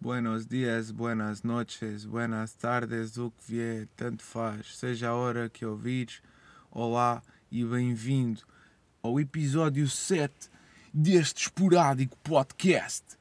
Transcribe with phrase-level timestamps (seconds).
[0.00, 5.66] Buenos dias, buenas noches, buenas tardes, o que vier, tanto faz, seja a hora que
[5.66, 6.22] ouvires.
[6.70, 7.20] Olá
[7.50, 8.42] e bem-vindo
[9.02, 10.48] ao episódio 7
[10.94, 13.18] deste esporádico podcast.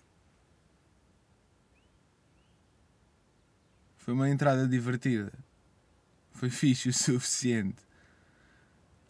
[3.96, 5.34] Foi uma entrada divertida.
[6.30, 7.82] Foi fixe o suficiente.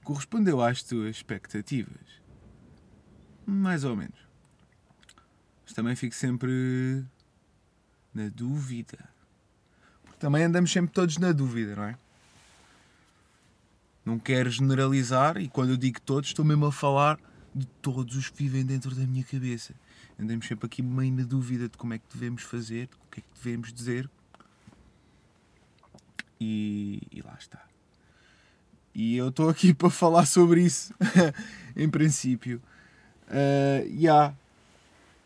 [0.06, 2.22] Correspondeu às tuas expectativas.
[3.46, 4.26] Mais ou menos.
[5.66, 7.06] Mas também fico sempre
[8.18, 8.98] na dúvida.
[10.04, 11.98] Porque também andamos sempre todos na dúvida, não é?
[14.04, 17.20] Não quero generalizar e quando eu digo todos, estou mesmo a falar
[17.54, 19.74] de todos os que vivem dentro da minha cabeça.
[20.20, 23.24] Andamos sempre aqui meio na dúvida de como é que devemos fazer, o que é
[23.24, 24.10] que devemos dizer.
[26.40, 27.62] E, e lá está.
[28.96, 30.94] E eu estou aqui para falar sobre isso,
[31.76, 32.62] em princípio.
[33.28, 34.34] Uh, yeah.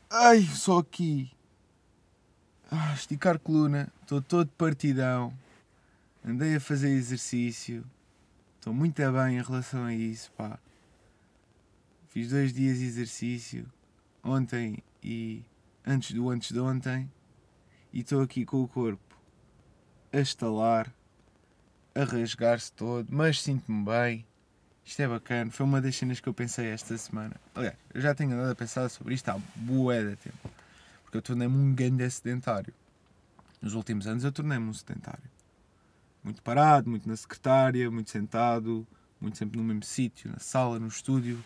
[0.09, 1.31] Ai, só aqui
[2.71, 5.33] ah, esticar coluna, estou todo partidão,
[6.25, 7.83] andei a fazer exercício,
[8.55, 10.57] estou muito bem em relação a isso, pá.
[12.07, 13.65] Fiz dois dias de exercício,
[14.23, 15.43] ontem e
[15.85, 17.11] antes do antes de ontem,
[17.91, 19.17] e estou aqui com o corpo
[20.13, 20.93] a estalar,
[21.93, 24.25] a rasgar-se todo, mas sinto-me bem.
[24.83, 27.35] Isto é bacana, foi uma das cenas que eu pensei esta semana.
[27.53, 30.50] Aliás, eu já tenho andado a pensar sobre isto há bué de tempo
[31.11, 32.73] porque eu tornei-me um grande sedentário.
[33.61, 35.29] Nos últimos anos eu tornei-me um sedentário.
[36.23, 38.87] Muito parado, muito na secretária, muito sentado,
[39.19, 41.43] muito sempre no mesmo sítio, na sala, no estúdio,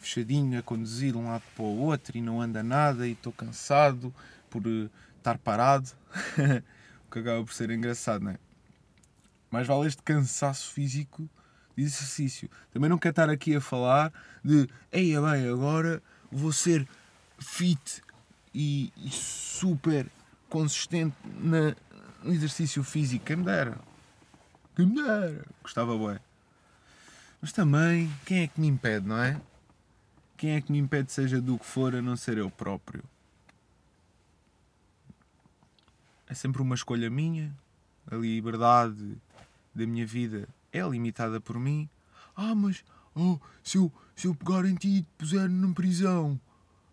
[0.00, 3.32] fechadinho, a conduzir de um lado para o outro e não anda nada e estou
[3.32, 4.12] cansado
[4.50, 5.88] por uh, estar parado.
[7.06, 8.38] o que acaba por ser engraçado, não é?
[9.52, 11.30] Mais vale este cansaço físico
[11.76, 12.50] de exercício.
[12.72, 14.12] Também não quero estar aqui a falar
[14.44, 16.88] de, eia bem, agora vou ser
[17.38, 18.02] fit
[18.58, 20.10] e, e super
[20.48, 21.76] consistente na,
[22.24, 23.26] no exercício físico.
[23.26, 23.78] Quem me dera.
[24.74, 25.44] Quem me dera.
[25.62, 26.18] Gostava bem.
[27.38, 29.38] Mas também, quem é que me impede, não é?
[30.38, 33.04] Quem é que me impede, seja do que for, a não ser eu próprio?
[36.26, 37.54] É sempre uma escolha minha.
[38.10, 39.18] A liberdade
[39.74, 41.90] da minha vida é limitada por mim.
[42.34, 42.82] Ah, mas
[43.14, 46.40] oh, se, eu, se eu pegar em ti e te puser na prisão,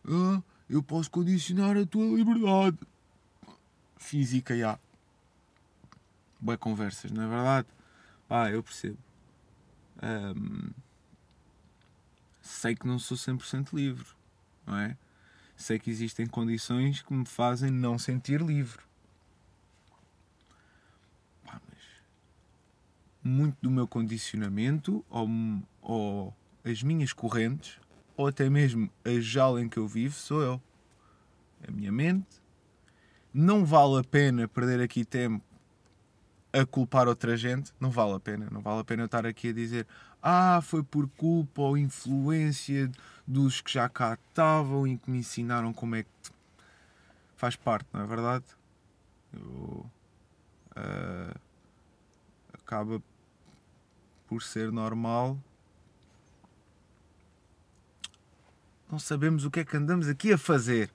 [0.06, 2.78] ah, eu posso condicionar a tua liberdade.
[3.98, 4.80] Física, já.
[6.40, 7.68] Boas conversas, não é verdade?
[8.30, 8.98] Ah, eu percebo.
[10.02, 10.72] Um,
[12.42, 14.06] sei que não sou 100% livre,
[14.66, 14.98] não é?
[15.56, 18.82] Sei que existem condições que me fazem não sentir livre.
[21.46, 21.80] Pá, mas
[23.24, 25.30] muito do meu condicionamento ou,
[25.82, 26.36] ou
[26.66, 27.80] as minhas correntes
[28.16, 30.62] ou até mesmo a jaula em que eu vivo sou eu.
[31.68, 32.42] A minha mente.
[33.34, 35.44] Não vale a pena perder aqui tempo
[36.52, 37.74] a culpar outra gente.
[37.80, 38.48] Não vale a pena.
[38.52, 39.88] Não vale a pena eu estar aqui a dizer
[40.26, 42.90] ah, foi por culpa ou influência
[43.28, 46.10] dos que já cá estavam e que me ensinaram como é que
[47.36, 48.46] faz parte, não é verdade?
[49.34, 49.86] Eu,
[50.78, 51.40] uh,
[52.54, 53.04] acaba
[54.30, 55.38] por ser normal
[58.94, 60.92] Não sabemos o que é que andamos aqui a fazer.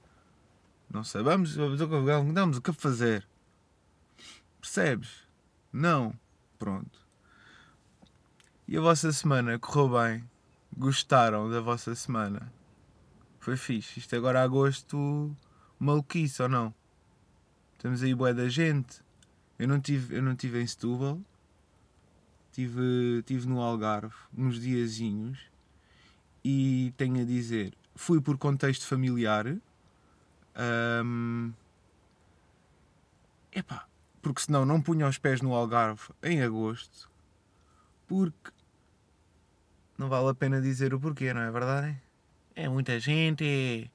[0.88, 3.26] Não sabemos o que andamos a fazer.
[4.60, 5.24] Percebes?
[5.72, 6.16] Não.
[6.60, 7.04] Pronto.
[8.68, 10.30] E a vossa semana correu bem?
[10.76, 12.52] Gostaram da vossa semana?
[13.40, 13.98] Foi fixe.
[13.98, 15.36] Isto agora agosto
[15.76, 16.72] maluquice ou não?
[17.72, 19.02] Estamos aí bué da gente.
[19.58, 21.20] Eu não tive, eu não tive em Setúbal.
[22.52, 25.48] Tive, tive no Algarve uns diazinhos
[26.44, 29.44] e tenho a dizer, fui por contexto familiar.
[31.04, 31.52] Um,
[33.52, 33.86] epá,
[34.22, 37.10] porque senão não punha os pés no Algarve em agosto.
[38.06, 38.52] Porque
[39.98, 42.00] não vale a pena dizer o porquê, não é verdade?
[42.54, 43.90] É muita gente,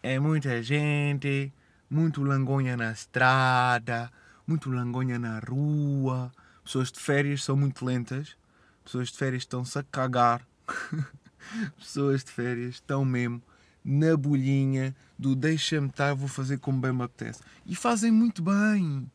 [0.00, 1.52] é muita gente,
[1.90, 4.12] muito langonha na estrada,
[4.46, 6.32] muito langonha na rua.
[6.62, 8.36] Pessoas de férias são muito lentas,
[8.84, 10.46] pessoas de férias estão-se a cagar.
[11.78, 13.42] pessoas de férias estão mesmo
[13.84, 17.42] na bolhinha do deixa-me estar, vou fazer como bem me apetece.
[17.66, 19.10] E fazem muito bem.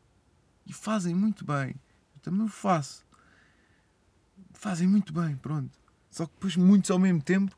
[0.66, 1.74] E fazem muito bem.
[2.14, 3.04] Eu também o faço.
[4.52, 5.70] Fazem muito bem, pronto.
[6.10, 7.56] Só que depois muitos ao mesmo tempo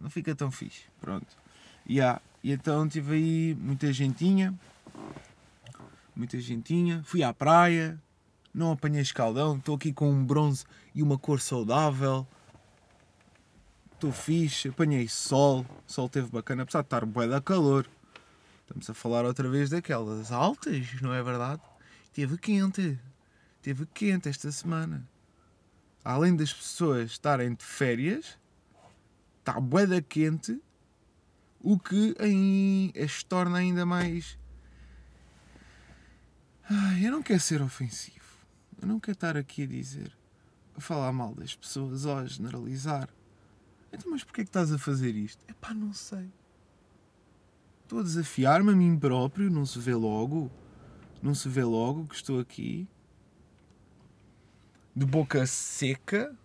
[0.00, 0.82] não fica tão fixe.
[1.00, 1.36] Pronto.
[1.88, 2.20] Yeah.
[2.42, 4.58] E então tive aí muita gentinha.
[6.14, 7.02] Muita gentinha.
[7.04, 8.00] Fui à praia.
[8.52, 9.56] Não apanhei escaldão.
[9.56, 10.64] Estou aqui com um bronze
[10.94, 12.26] e uma cor saudável
[13.98, 17.88] estou fixe, apanhei sol, sol teve bacana, apesar de estar bué da calor.
[18.60, 21.60] Estamos a falar outra vez daquelas altas, não é verdade?
[22.12, 22.96] Teve quente.
[23.60, 25.04] Teve quente esta semana.
[26.04, 28.38] Além das pessoas estarem de férias,
[29.40, 30.62] está boeda quente,
[31.60, 32.14] o que
[33.02, 34.38] as torna ainda mais.
[36.70, 38.16] Ai, eu não quero ser ofensivo.
[38.80, 40.12] Eu não quero estar aqui a dizer,
[40.76, 43.08] a falar mal das pessoas ou a generalizar.
[43.92, 45.42] Então, mas porquê é que estás a fazer isto?
[45.48, 46.28] Epá, não sei.
[47.82, 50.50] Estou a desafiar-me a mim próprio, não se vê logo.
[51.22, 52.86] Não se vê logo que estou aqui.
[54.94, 56.36] De boca seca,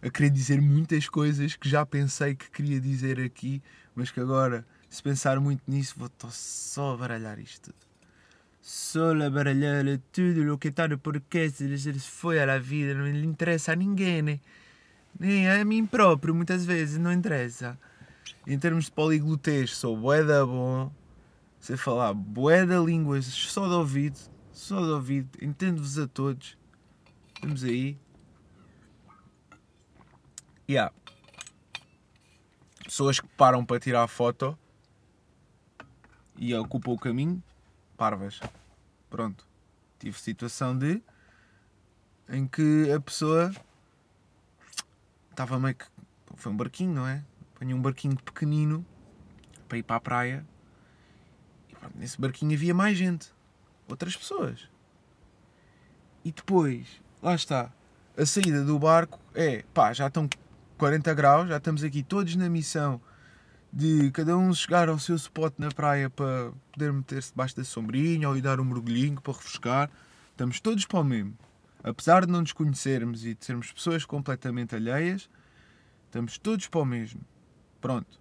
[0.00, 3.62] a querer dizer muitas coisas que já pensei que queria dizer aqui,
[3.94, 7.88] mas que agora, se pensar muito nisso, vou só baralhar isto tudo.
[8.62, 13.72] Só baralhar tudo o que está no podcast, se foi à vida, não lhe interessa
[13.72, 14.40] a ninguém, né?
[15.18, 17.78] Nem a mim próprio, muitas vezes, não interessa.
[18.46, 20.92] Em termos de poliglotez, sou bué da bom,
[21.60, 24.18] sei falar bué da línguas, só de ouvido,
[24.52, 26.56] só de ouvido, entendo-vos a todos.
[27.42, 27.98] Vamos aí.
[30.68, 30.92] Yeah.
[32.84, 34.58] Pessoas que param para tirar a foto
[36.36, 37.42] e ocupam o caminho,
[37.96, 38.40] parvas.
[39.10, 39.46] Pronto.
[39.98, 41.02] Tive situação de
[42.28, 43.52] em que a pessoa
[45.38, 45.84] estava meio que.
[46.34, 47.22] Foi um barquinho, não é?
[47.54, 48.84] Apanhei um barquinho pequenino
[49.68, 50.46] para ir para a praia.
[51.68, 53.32] E pronto, nesse barquinho havia mais gente.
[53.88, 54.68] Outras pessoas.
[56.24, 56.86] E depois,
[57.22, 57.72] lá está.
[58.16, 60.28] A saída do barco é, pá, já estão
[60.76, 63.00] 40 graus, já estamos aqui todos na missão
[63.72, 68.28] de cada um chegar ao seu spot na praia para poder meter-se debaixo da sombrinha
[68.28, 69.90] ou ir dar um mergulhinho para refrescar.
[70.30, 71.36] Estamos todos para o mesmo.
[71.82, 75.28] Apesar de não nos conhecermos e de sermos pessoas completamente alheias,
[76.06, 77.20] estamos todos para o mesmo.
[77.80, 78.20] Pronto.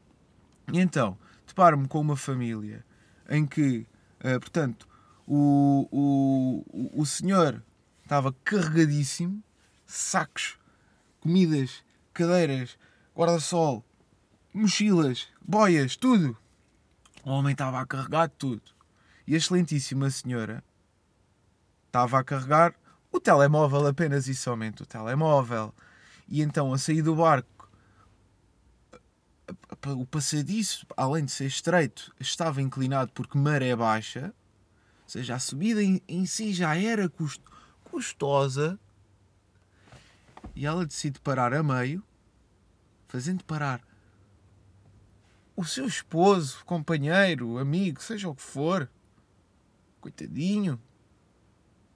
[0.71, 2.85] E então, deparo-me com uma família
[3.29, 3.87] em que,
[4.19, 4.87] uh, portanto,
[5.25, 7.63] o, o, o senhor
[8.03, 9.43] estava carregadíssimo,
[9.85, 10.57] sacos,
[11.19, 11.83] comidas,
[12.13, 12.77] cadeiras,
[13.15, 13.83] guarda-sol,
[14.53, 16.37] mochilas, boias, tudo.
[17.23, 18.61] O homem estava a carregar tudo.
[19.25, 20.63] E a excelentíssima senhora
[21.87, 22.73] estava a carregar
[23.11, 25.73] o telemóvel apenas e somente o telemóvel.
[26.27, 27.69] E então, a sair do barco,
[29.85, 34.33] o passadiço, além de ser estreito, estava inclinado porque maré baixa.
[35.03, 37.49] Ou seja, a subida em, em si já era custo,
[37.85, 38.77] custosa.
[40.55, 42.03] E ela decide parar a meio,
[43.07, 43.81] fazendo parar
[45.55, 48.89] o seu esposo, companheiro, amigo, seja o que for.
[49.99, 50.79] Coitadinho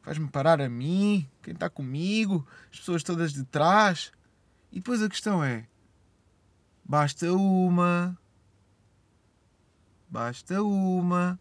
[0.02, 4.12] faz-me parar a mim, quem está comigo, as pessoas todas de trás.
[4.72, 5.66] E depois a questão é:
[6.84, 8.18] basta uma,
[10.10, 11.40] basta uma,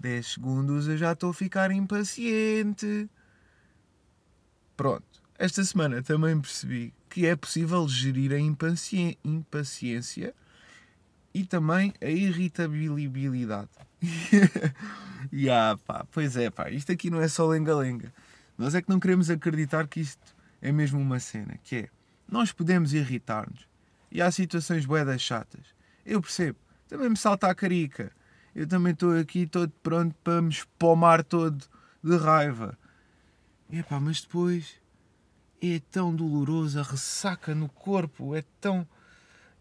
[0.00, 3.08] 10 segundos eu já estou a ficar impaciente.
[4.76, 10.34] Pronto, esta semana também percebi que é possível gerir a impaciência
[11.32, 13.85] e também a irritabilidade.
[15.32, 18.12] Yeah, pá, pois é, pá, isto aqui não é só lenga-lenga.
[18.56, 21.88] Nós é que não queremos acreditar que isto é mesmo uma cena, que é,
[22.28, 23.68] nós podemos irritar-nos
[24.10, 25.74] e há situações boedas chatas.
[26.04, 26.58] Eu percebo,
[26.88, 28.12] também me salta a carica.
[28.54, 31.64] Eu também estou aqui todo pronto para me espomar todo
[32.02, 32.78] de raiva.
[33.70, 34.80] Epá, mas depois
[35.60, 38.86] é tão doloroso, a ressaca no corpo é tão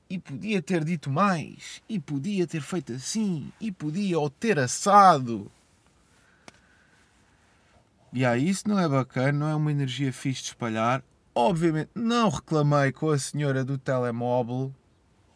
[0.09, 5.51] e podia ter dito mais, e podia ter feito assim, e podia o ter assado.
[8.13, 11.03] E aí, isso não é bacana, não é uma energia fixe de espalhar.
[11.33, 14.73] Obviamente, não reclamei com a senhora do telemóvel.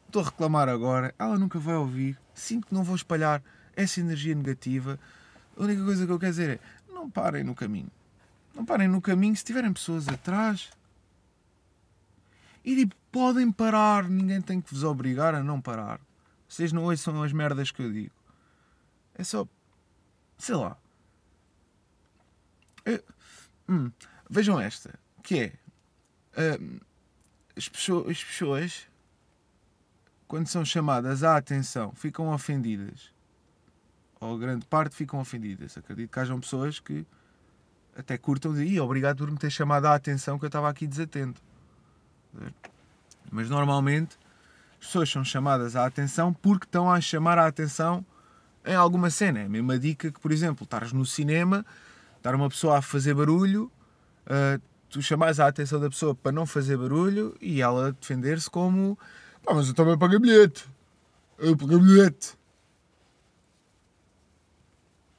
[0.08, 2.18] Estou a reclamar agora, ela nunca vai ouvir.
[2.34, 3.44] Sinto que não vou espalhar
[3.76, 4.98] essa energia negativa.
[5.58, 6.60] A única coisa que eu quero dizer é:
[6.94, 7.92] não parem no caminho.
[8.56, 10.70] Não parem no caminho se tiverem pessoas atrás
[12.64, 16.00] e tipo, podem parar, ninguém tem que vos obrigar a não parar.
[16.48, 18.14] Vocês não ouçam as merdas que eu digo.
[19.16, 19.48] É só.
[20.38, 20.78] Sei lá.
[22.86, 23.04] Eu,
[23.68, 23.92] hum,
[24.30, 25.54] vejam esta, que é.
[26.60, 26.80] Hum,
[27.56, 28.88] as, pessoas, as pessoas,
[30.28, 33.14] quando são chamadas à atenção, ficam ofendidas.
[34.20, 35.78] Ou grande parte ficam ofendidas.
[35.78, 37.06] Acredito que hajam pessoas que
[37.96, 41.42] até curtam de obrigado por me ter chamado a atenção que eu estava aqui desatento.
[43.32, 44.18] Mas normalmente
[44.80, 48.06] as pessoas são chamadas à atenção porque estão a chamar a atenção
[48.66, 49.40] em alguma cena.
[49.40, 51.66] É a mesma dica que, por exemplo, estás no cinema,
[52.18, 53.72] estar uma pessoa a fazer barulho,
[54.26, 58.98] uh, tu chamas a atenção da pessoa para não fazer barulho e ela defender-se como
[59.44, 60.68] pá, mas eu também paguei bilhete.
[61.38, 62.38] Eu paguei bilhete.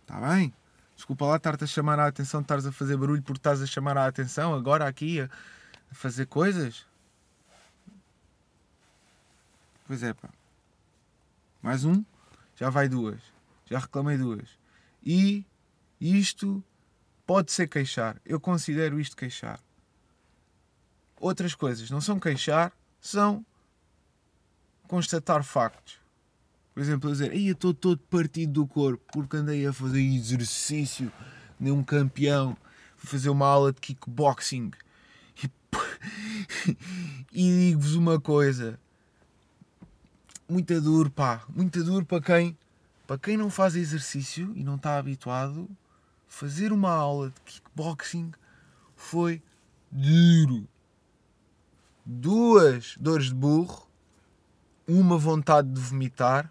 [0.03, 0.53] Está bem?
[0.97, 3.97] Desculpa lá estar-te a chamar a atenção, estares a fazer barulho porque estás a chamar
[3.97, 5.29] a atenção agora aqui a
[5.93, 6.85] fazer coisas.
[9.91, 10.29] Pois é, pá.
[11.61, 12.05] Mais um,
[12.55, 13.21] já vai duas.
[13.69, 14.49] Já reclamei duas.
[15.05, 15.45] E
[16.01, 16.63] isto
[17.27, 18.17] pode ser queixar.
[18.25, 19.59] Eu considero isto queixar.
[21.19, 23.45] Outras coisas não são queixar, são
[24.87, 25.99] constatar factos.
[26.73, 31.13] Por exemplo, dizer, eu estou todo partido do corpo porque andei a fazer exercício
[31.59, 32.57] de um campeão,
[32.97, 34.71] fui fazer uma aula de kickboxing.
[35.43, 35.51] E,
[37.35, 38.79] e digo-vos uma coisa,
[40.51, 42.59] muito duro, pá, muito duro para quem,
[43.07, 45.69] para quem não faz exercício e não está habituado,
[46.27, 48.33] fazer uma aula de kickboxing
[48.97, 49.43] foi
[49.91, 50.69] duro.
[52.05, 53.89] Duas dores de burro,
[54.87, 56.51] uma vontade de vomitar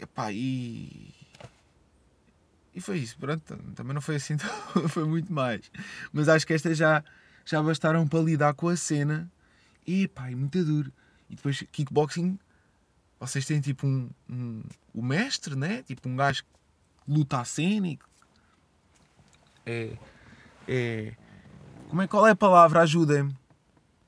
[0.00, 1.14] Epá, e.
[2.74, 3.56] E foi isso, pronto.
[3.74, 4.36] Também não foi assim,
[4.88, 5.70] foi muito mais.
[6.12, 7.04] Mas acho que estas já,
[7.44, 9.30] já bastaram para lidar com a cena.
[9.86, 10.90] E pá, é muito duro.
[11.30, 12.38] E depois, kickboxing,
[13.18, 14.62] vocês têm tipo um, um.
[14.92, 15.82] O mestre, né?
[15.84, 16.50] Tipo um gajo que
[17.10, 17.44] luta a.
[19.64, 19.96] É.
[20.66, 21.14] É.
[21.88, 22.82] Como é, qual é a palavra?
[22.82, 23.34] Ajudem-me.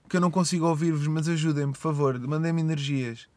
[0.09, 2.19] Que eu não consigo ouvir-vos, mas ajudem-me, por favor.
[2.19, 3.29] Mandem-me energias.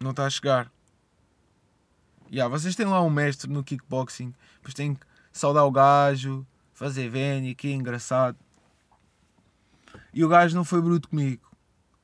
[0.00, 0.70] Não está a chegar.
[2.30, 7.08] Yeah, vocês têm lá um mestre no kickboxing, depois têm que saudar o gajo, fazer
[7.08, 8.36] vénia, que é engraçado.
[10.16, 11.46] E o gajo não foi bruto comigo,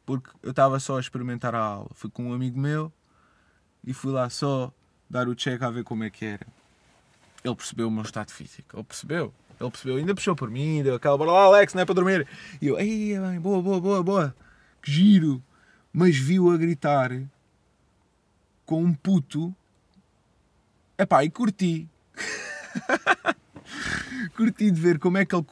[0.05, 1.89] porque eu estava só a experimentar a aula.
[1.95, 2.93] Fui com um amigo meu
[3.83, 4.71] e fui lá só
[5.09, 6.47] dar o check a ver como é que era.
[7.43, 9.33] Ele percebeu o meu estado físico, ele percebeu.
[9.59, 12.29] Ele percebeu, ainda puxou por mim, deu aquela bola lá, Alex, não é para dormir.
[12.61, 14.37] E eu, ei, bem, boa, boa, boa, boa,
[14.83, 15.43] que giro.
[15.91, 17.19] Mas viu a gritar
[18.67, 19.57] com um puto.
[20.99, 21.89] Epá, e curti.
[24.37, 25.47] curti de ver como é que ele,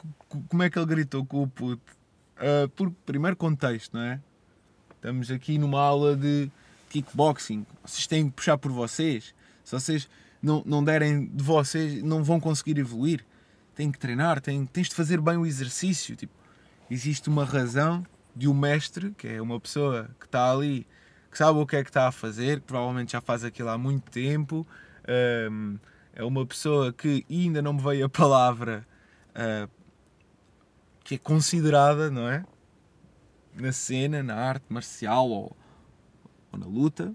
[0.47, 2.00] como é que ele gritou com o puto.
[2.41, 4.19] Uh, por primeiro contexto, não é?
[4.95, 6.49] Estamos aqui numa aula de
[6.89, 7.65] kickboxing.
[7.85, 9.33] Vocês têm que puxar por vocês.
[9.63, 10.09] Se vocês
[10.41, 13.23] não, não derem de vocês, não vão conseguir evoluir.
[13.75, 16.15] Têm que treinar, têm, tens de fazer bem o exercício.
[16.15, 16.33] Tipo,
[16.89, 18.03] existe uma razão
[18.35, 20.87] de um mestre, que é uma pessoa que está ali
[21.31, 23.77] que sabe o que é que está a fazer, que provavelmente já faz aquilo há
[23.77, 24.67] muito tempo.
[25.49, 25.77] Um,
[26.13, 28.85] é uma pessoa que ainda não me veio a palavra
[29.29, 29.69] uh,
[31.03, 32.45] que é considerada, não é?
[33.55, 35.55] Na cena, na arte marcial ou,
[36.51, 37.13] ou na luta.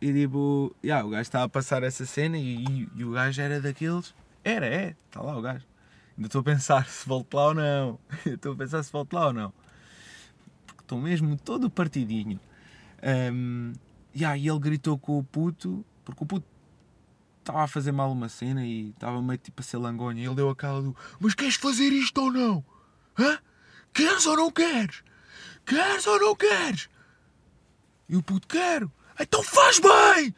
[0.00, 3.40] E tipo, yeah, o gajo estava a passar essa cena e, e, e, o gajo
[3.40, 4.14] era daqueles.
[4.42, 5.66] Era, é, está lá o gajo.
[6.16, 7.98] Ainda estou a pensar se volto lá ou não.
[8.24, 9.52] estou a pensar se volto lá ou não
[10.90, 12.40] estou mesmo todo partidinho.
[13.32, 13.72] Um,
[14.12, 16.46] e aí ele gritou com o puto, porque o puto
[17.40, 20.22] estava a fazer mal uma cena e estava meio tipo a ser langonha.
[20.22, 22.64] E ele deu aquela do: Mas queres fazer isto ou não?
[23.18, 23.38] Hã?
[23.92, 25.02] Queres ou não queres?
[25.66, 26.88] Queres ou não queres?
[28.08, 28.90] E o puto: Quero.
[29.18, 30.34] Então faz bem!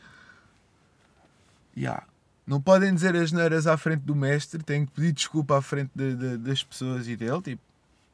[1.76, 2.06] Yeah.
[2.46, 5.90] Não podem dizer as neiras à frente do mestre, têm que pedir desculpa à frente
[5.94, 7.40] de, de, das pessoas e dele.
[7.40, 7.62] Tipo,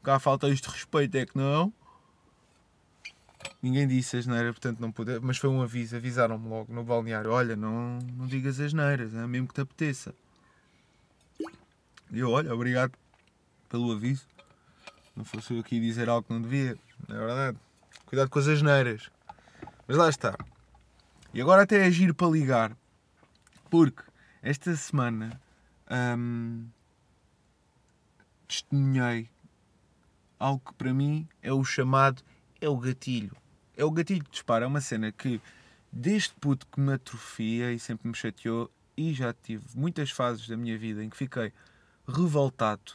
[0.03, 1.73] cá falta isto de respeito, é que não.
[3.63, 5.19] Ninguém disse asneira, portanto não pude.
[5.21, 9.49] Mas foi um aviso, avisaram-me logo no balneário: olha, não, não digas asneiras, é mesmo
[9.49, 10.15] que te apeteça.
[12.11, 12.93] E eu, olha, obrigado
[13.69, 14.27] pelo aviso.
[15.15, 16.79] Não fosse eu aqui dizer algo que não devia,
[17.09, 17.59] não é verdade?
[18.07, 19.11] Cuidado com as asneiras.
[19.87, 20.37] Mas lá está.
[21.35, 22.77] E agora até é para ligar,
[23.69, 24.03] porque
[24.43, 25.39] esta semana
[26.17, 26.67] hum,
[28.47, 29.29] testemunhei
[30.39, 32.23] algo que para mim é o chamado
[32.61, 33.37] é o gatilho.
[33.77, 34.65] É o gatilho que dispara.
[34.65, 35.41] É uma cena que,
[35.93, 40.57] desde puto que me atrofia e sempre me chateou, e já tive muitas fases da
[40.57, 41.53] minha vida em que fiquei
[42.07, 42.93] revoltado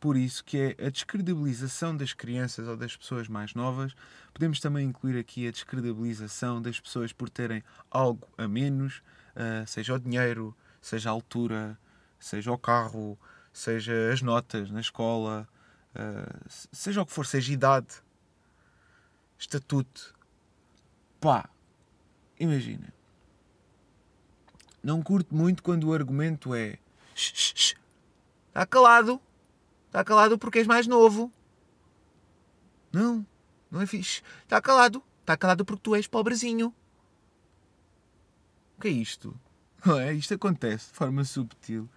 [0.00, 3.94] por isso, que é a descredibilização das crianças ou das pessoas mais novas.
[4.32, 9.02] Podemos também incluir aqui a descredibilização das pessoas por terem algo a menos,
[9.34, 11.78] uh, seja o dinheiro, seja a altura,
[12.20, 13.18] seja o carro,
[13.52, 15.48] seja as notas na escola,
[15.94, 18.02] uh, seja o que for, seja idade
[19.38, 20.14] estatuto.
[21.20, 21.48] Pá,
[22.38, 22.92] imagina.
[24.82, 26.78] Não curto muito quando o argumento é
[27.16, 29.20] está calado,
[29.86, 31.32] está calado porque és mais novo.
[32.92, 33.26] Não,
[33.70, 34.22] não é fixe.
[34.42, 36.74] Está calado, está calado porque tu és pobrezinho.
[38.76, 39.38] O que é isto?
[39.84, 40.12] Não é?
[40.12, 41.88] Isto acontece de forma subtil.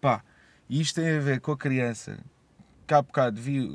[0.00, 0.24] Pá,
[0.68, 2.18] e isto tem a ver com a criança.
[2.86, 3.68] Cá há bocado vi,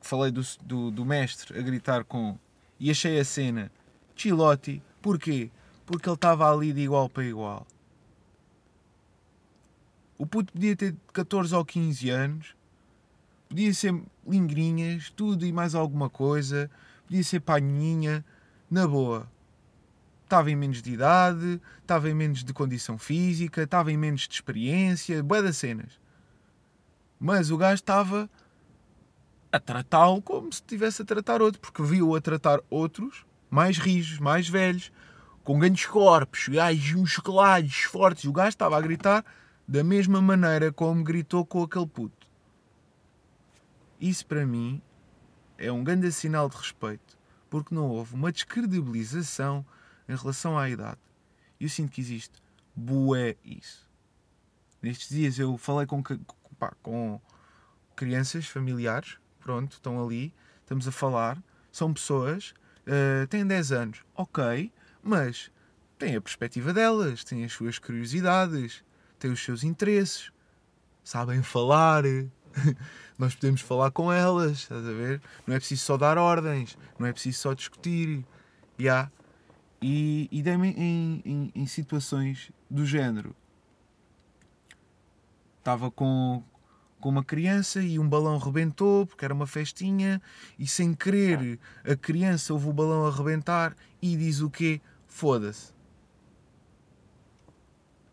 [0.00, 2.38] falei do, do, do mestre a gritar com
[2.78, 3.70] e achei a cena
[4.14, 5.52] chilote Porquê?
[5.84, 7.64] Porque ele estava ali de igual para igual.
[10.18, 12.56] O puto podia ter 14 ou 15 anos,
[13.48, 16.68] podia ser lingrinhas, tudo e mais alguma coisa,
[17.06, 18.24] podia ser panhinha,
[18.68, 19.30] na boa.
[20.24, 24.34] Estava em menos de idade, estava em menos de condição física, estava em menos de
[24.34, 26.00] experiência, bué das cenas.
[27.20, 28.28] Mas o gajo estava
[29.50, 34.18] a tratá-lo como se estivesse a tratar outro, porque viu a tratar outros mais rijos,
[34.18, 34.92] mais velhos,
[35.44, 38.24] com grandes corpos, gajos musculados, fortes.
[38.24, 39.24] O gajo estava a gritar
[39.66, 42.26] da mesma maneira como gritou com aquele puto.
[44.00, 44.82] Isso para mim
[45.56, 47.16] é um grande sinal de respeito,
[47.48, 49.64] porque não houve uma descredibilização
[50.08, 51.00] em relação à idade.
[51.58, 52.42] E eu sinto que existe
[52.74, 53.88] bué isso.
[54.82, 56.02] Nestes dias eu falei com,
[56.58, 57.20] pá, com
[57.94, 62.52] crianças, familiares, pronto, estão ali, estamos a falar, são pessoas,
[62.84, 65.52] uh, têm 10 anos, ok, mas
[65.96, 68.82] têm a perspectiva delas, têm as suas curiosidades,
[69.20, 70.32] têm os seus interesses,
[71.04, 72.02] sabem falar.
[73.16, 75.22] Nós podemos falar com elas, estás a ver?
[75.46, 78.26] Não é preciso só dar ordens, não é preciso só discutir.
[78.80, 79.12] Yeah.
[79.80, 83.34] E, e dei-me em, em, em situações do género.
[85.60, 86.42] Estava com,
[87.00, 90.20] com uma criança e um balão rebentou porque era uma festinha
[90.58, 94.80] e sem querer a criança ouve o balão arrebentar e diz o quê?
[95.06, 95.76] Foda-se.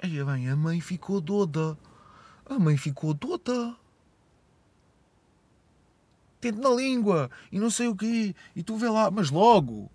[0.03, 1.77] Aí bem, a mãe ficou doda.
[2.45, 3.75] A mãe ficou doda.
[6.41, 8.35] Tente na língua e não sei o quê.
[8.53, 9.89] E tu vê lá, mas logo.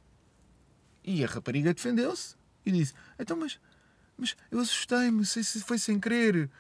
[1.05, 3.61] E a rapariga defendeu-se e disse: Então, mas,
[4.17, 6.51] mas eu assustei-me, sei se foi sem querer.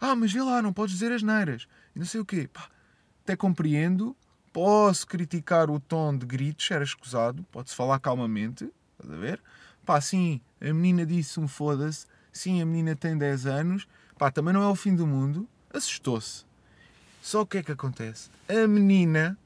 [0.00, 1.68] Ah, mas vê lá, não podes dizer as neiras.
[1.94, 2.48] E não sei o quê.
[2.52, 2.68] Pá,
[3.22, 4.16] até compreendo.
[4.52, 7.44] Posso criticar o tom de gritos, era escusado.
[7.52, 8.68] Pode-se falar calmamente.
[8.98, 9.40] Estás a ver?
[9.84, 13.88] Pá, sim, a menina disse um foda-se Sim, a menina tem 10 anos.
[14.16, 15.48] Pá, também não é o fim do mundo.
[15.72, 16.44] Assustou-se.
[17.22, 18.30] Só o que é que acontece?
[18.48, 19.36] A menina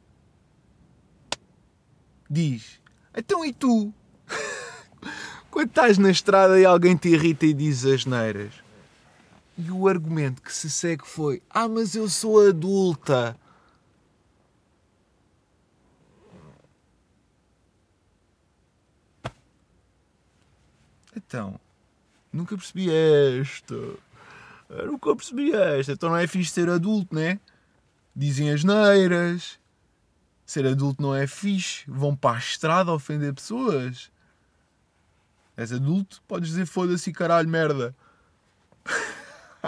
[2.31, 2.81] diz:
[3.17, 3.93] Então e tu?
[5.51, 8.64] Quando estás na estrada e alguém te irrita e diz as neiras.
[9.57, 13.37] E o argumento que se segue foi: Ah, mas eu sou adulta.
[21.17, 21.61] Então,
[22.35, 23.75] Nunca percebi esta.
[24.69, 25.93] Eu nunca percebi esta.
[25.93, 27.39] Então não é fixe ser adulto, né?
[28.15, 29.57] Dizem as neiras.
[30.45, 31.85] Ser adulto não é fixe.
[31.87, 34.11] Vão para a estrada ofender pessoas.
[35.57, 37.95] És adulto, podes dizer foda-se caralho merda.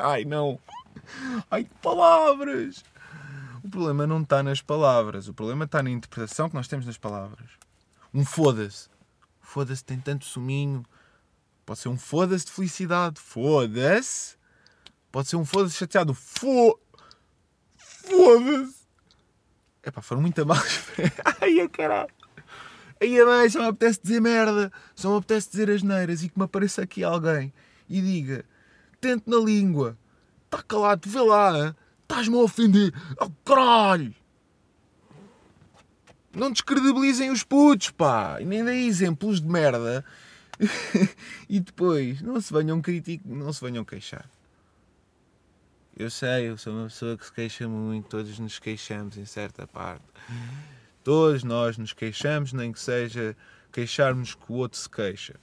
[0.02, 0.58] Ai não.
[1.50, 2.84] Ai que palavras.
[3.62, 5.28] O problema não está nas palavras.
[5.28, 7.50] O problema está na interpretação que nós temos nas palavras.
[8.12, 8.88] Um foda-se.
[9.40, 10.84] Foda-se tem tanto suminho
[11.66, 13.20] Pode ser um foda-se de felicidade.
[13.20, 14.36] Foda-se.
[15.10, 16.14] Pode ser um foda-se chateado.
[16.14, 16.78] Fo...
[17.76, 18.86] Foda-se.
[19.82, 20.62] É pá, foram muito mal.
[21.42, 22.14] Ai, a caralho.
[23.00, 24.72] Aí a mãe, só me apetece dizer merda.
[24.94, 27.52] Só me apetece dizer as neiras e que me apareça aqui alguém
[27.90, 28.44] e diga:
[29.06, 29.96] tente na língua.
[30.44, 31.74] Está calado, vê lá.
[32.02, 32.92] Estás-me a ofender.
[33.20, 34.14] Oh, caralho.
[36.34, 38.40] Não descredibilizem os putos, pá.
[38.40, 40.04] E nem dei exemplos de merda
[41.48, 44.28] e depois, não se venham criticar, não se venham queixar.
[45.96, 49.66] Eu sei, eu sou uma pessoa que se queixa muito, todos nos queixamos em certa
[49.66, 50.04] parte.
[51.02, 53.34] Todos nós nos queixamos, nem que seja
[53.72, 55.36] queixarmos que o outro se queixa.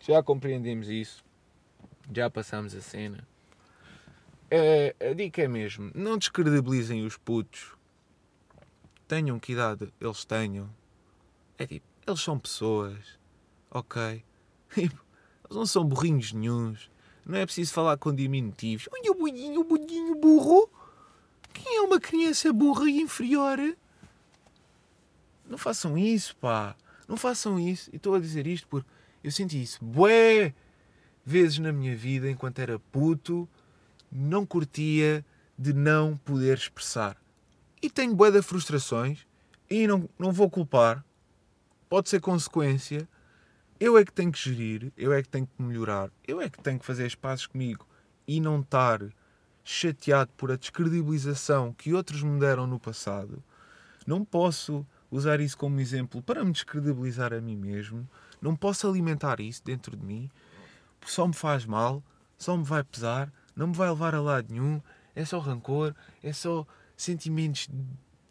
[0.00, 1.24] Já compreendemos isso,
[2.10, 3.26] já passamos a cena.
[4.50, 7.72] É, a dica é mesmo: não descredibilizem os putos.
[9.06, 10.70] Tenham que idade eles tenham.
[11.58, 13.22] É tipo, eles são pessoas
[13.72, 14.22] ok?
[14.76, 14.92] Eles
[15.50, 16.90] não são burrinhos nenhums.
[17.26, 18.88] Não é preciso falar com diminutivos.
[18.92, 20.68] Olha o budinho, o budinho burro.
[21.52, 23.58] Quem é uma criança burra e inferior?
[25.46, 26.74] Não façam isso, pá.
[27.06, 27.90] Não façam isso.
[27.92, 28.88] E estou a dizer isto porque
[29.22, 30.54] eu senti isso bué
[31.24, 33.48] vezes na minha vida, enquanto era puto,
[34.10, 35.24] não curtia
[35.58, 37.16] de não poder expressar.
[37.80, 39.26] E tenho bué de frustrações
[39.68, 41.04] e não, não vou culpar.
[41.88, 43.08] Pode ser consequência
[43.84, 46.62] eu é que tenho que gerir, eu é que tenho que melhorar, eu é que
[46.62, 47.84] tenho que fazer as pazes comigo
[48.28, 49.00] e não estar
[49.64, 53.42] chateado por a descredibilização que outros me deram no passado.
[54.06, 58.08] Não posso usar isso como exemplo para me descredibilizar a mim mesmo.
[58.40, 60.30] Não posso alimentar isso dentro de mim,
[61.10, 62.02] só me faz mal,
[62.36, 64.80] só me vai pesar, não me vai levar a lado nenhum.
[65.14, 67.68] É só rancor, é só sentimentos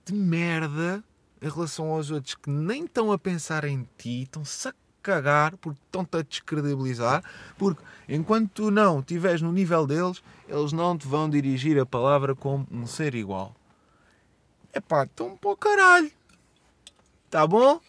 [0.06, 1.04] de merda
[1.42, 6.18] em relação aos outros que nem estão a pensar em ti, estão-se cagar, porque estão-te
[6.18, 7.24] a descredibilizar,
[7.58, 12.36] porque enquanto tu não estiveres no nível deles, eles não te vão dirigir a palavra
[12.36, 13.56] como um ser igual.
[14.74, 16.12] Epá, estão para o caralho.
[17.30, 17.80] Tá bom?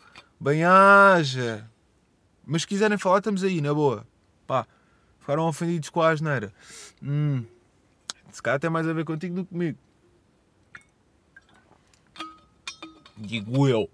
[0.40, 1.68] Bem-haja.
[2.44, 4.06] Mas se quiserem falar, estamos aí, na boa.
[4.46, 4.66] Pá,
[5.20, 6.52] ficaram ofendidos com a asneira.
[7.02, 7.44] Hum,
[8.30, 9.78] se calhar tem mais a ver contigo do que comigo.
[13.16, 13.90] Digo eu.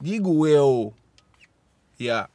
[0.00, 0.94] Digo eu.
[1.98, 2.28] Yeah.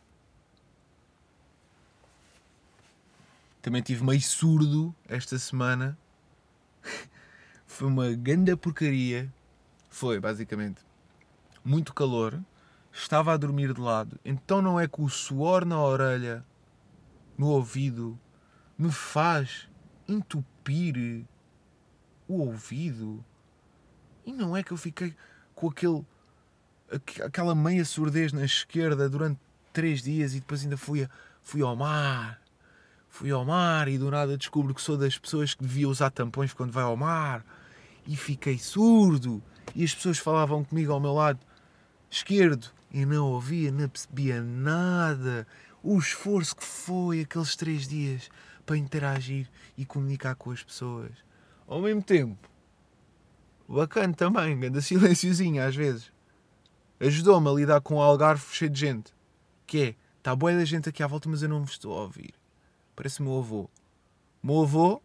[3.62, 5.98] Também tive meio surdo esta semana.
[7.66, 9.32] Foi uma ganda porcaria.
[9.90, 10.82] Foi, basicamente.
[11.64, 12.40] Muito calor.
[12.92, 14.20] Estava a dormir de lado.
[14.26, 16.44] Então não é que o suor na orelha,
[17.38, 18.20] no ouvido,
[18.78, 19.68] me faz
[20.08, 21.26] entupir
[22.28, 23.24] o ouvido.
[24.26, 25.16] E não é que eu fiquei
[25.54, 26.06] com aquele
[27.24, 29.40] aquela meia surdez na esquerda durante
[29.72, 31.08] três dias e depois ainda fui,
[31.42, 32.40] fui ao mar.
[33.10, 36.54] Fui ao mar e do nada descubro que sou das pessoas que devia usar tampões
[36.54, 37.46] quando vai ao mar.
[38.08, 39.42] E fiquei surdo.
[39.76, 41.40] E as pessoas falavam comigo ao meu lado
[42.10, 45.48] esquerdo e não ouvia, não percebia nada.
[45.84, 48.30] O esforço que foi aqueles três dias
[48.66, 51.12] para interagir e comunicar com as pessoas.
[51.68, 52.50] Ao mesmo tempo,
[53.68, 56.12] bacana também, anda silenciozinho às vezes.
[57.00, 59.14] Ajudou-me a lidar com o Algarve cheio de gente.
[59.68, 62.04] Que é, está boa da gente aqui à volta, mas eu não vos estou a
[62.04, 62.34] ouvir.
[62.96, 63.70] Parece o meu avô.
[64.42, 65.02] Meu avô,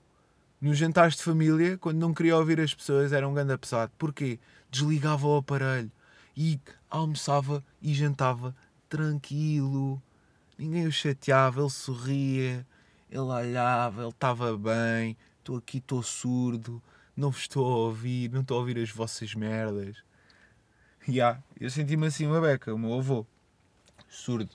[0.60, 3.90] nos jantares de família, quando não queria ouvir as pessoas, era um grande pesado.
[3.98, 4.38] Porquê?
[4.70, 5.90] Desligava o aparelho
[6.36, 8.54] e almoçava e jantava
[8.88, 10.00] tranquilo.
[10.58, 12.66] Ninguém o chateava, ele sorria,
[13.08, 15.16] ele olhava, ele estava bem.
[15.38, 16.82] Estou aqui, estou surdo,
[17.16, 19.96] não vos estou a ouvir, não estou a ouvir as vossas merdas.
[21.06, 23.24] Ya, yeah, eu senti-me assim uma beca, o meu avô,
[24.08, 24.54] surdo.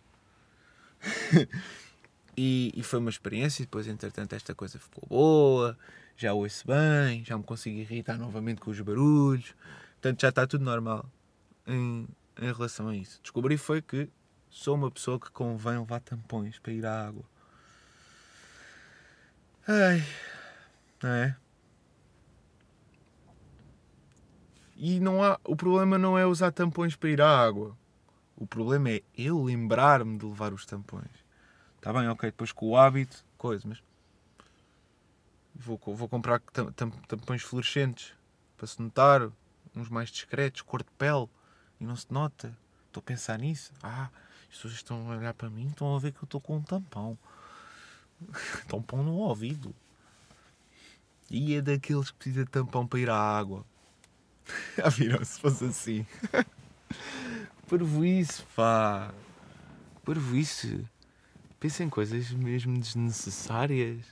[2.38, 5.78] e, e, foi uma experiência, e depois, entretanto, esta coisa ficou boa,
[6.16, 9.56] já ouço bem, já me consigo irritar novamente com os barulhos,
[9.94, 11.10] portanto já está tudo normal
[11.66, 12.08] em,
[12.40, 13.20] em relação a isso.
[13.24, 14.10] Descobri foi que
[14.54, 17.24] sou uma pessoa que convém levar tampões para ir à água.
[19.68, 20.06] Ai,
[21.02, 21.36] não é?
[24.76, 27.76] E não há, o problema não é usar tampões para ir à água.
[28.38, 31.12] O problema é eu lembrar-me de levar os tampões.
[31.78, 33.82] Está bem, ok, depois com o hábito, coisa, mas
[35.56, 36.40] vou, vou comprar
[37.08, 38.14] tampões fluorescentes
[38.56, 39.30] para se notar,
[39.76, 41.28] uns mais discretos, cor de pele,
[41.80, 42.56] e não se nota.
[42.88, 43.74] Estou a pensar nisso.
[43.82, 44.10] Ah,
[44.54, 46.62] as pessoas estão a olhar para mim, estão a ver que eu estou com um
[46.62, 47.18] tampão.
[48.70, 49.74] tampão no ouvido.
[51.28, 53.66] E é daqueles que precisa de tampão para ir à água.
[54.78, 56.06] Já viram se fosse assim?
[58.06, 59.12] isso, pá.
[60.34, 60.88] isso.
[61.60, 64.06] Pensa em coisas mesmo desnecessárias,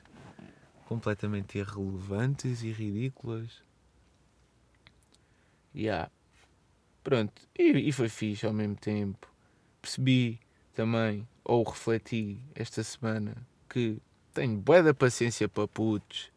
[0.85, 3.61] completamente irrelevantes e ridículas.
[5.75, 6.09] Yeah.
[7.03, 9.30] Pronto, e, e foi fixe ao mesmo tempo.
[9.81, 10.39] Percebi
[10.73, 13.35] também, ou refleti esta semana,
[13.67, 14.01] que
[14.33, 16.31] tenho bué da paciência para putos,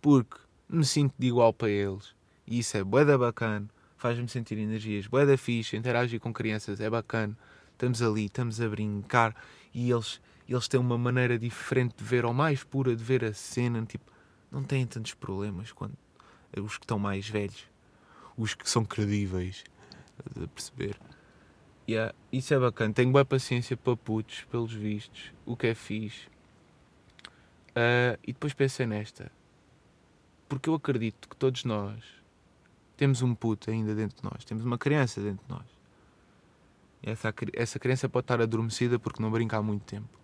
[0.00, 0.36] porque
[0.68, 2.14] me sinto de igual para eles
[2.50, 6.80] e isso é bué da bacana, faz-me sentir energias, bué da fixe, interagir com crianças
[6.80, 7.38] é bacana.
[7.72, 9.36] Estamos ali, estamos a brincar
[9.72, 13.32] e eles, eles têm uma maneira diferente de ver, ou mais pura de ver a
[13.32, 14.10] cena, tipo,
[14.50, 15.96] não têm tantos problemas quanto
[16.60, 17.64] os que estão mais velhos,
[18.36, 19.62] os que são credíveis,
[20.42, 20.98] a perceber.
[21.90, 22.94] Yeah, isso é bacana.
[22.94, 26.28] Tenho boa paciência para putos, pelos vistos, o que é fixe.
[27.70, 29.32] Uh, e depois pensei nesta.
[30.48, 32.04] Porque eu acredito que todos nós
[32.96, 35.66] temos um puto ainda dentro de nós, temos uma criança dentro de nós.
[37.02, 40.16] E essa, essa criança pode estar adormecida porque não brinca há muito tempo.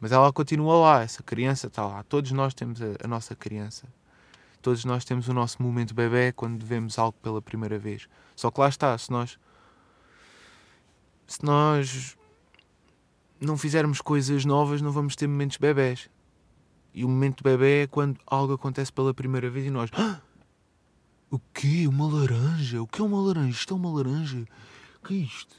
[0.00, 2.04] Mas ela continua lá, essa criança está lá.
[2.04, 3.88] Todos nós temos a, a nossa criança.
[4.60, 8.08] Todos nós temos o nosso momento bebê quando vemos algo pela primeira vez.
[8.36, 9.40] Só que lá está, se nós.
[11.32, 12.14] Se nós
[13.40, 16.10] não fizermos coisas novas, não vamos ter momentos bebés.
[16.92, 19.88] E o momento bebê é quando algo acontece pela primeira vez e nós.
[19.94, 20.20] Ah!
[21.30, 21.88] O quê?
[21.88, 22.82] Uma laranja?
[22.82, 23.48] O que é uma laranja?
[23.48, 24.46] Isto é uma laranja?
[24.98, 25.56] O que é isto?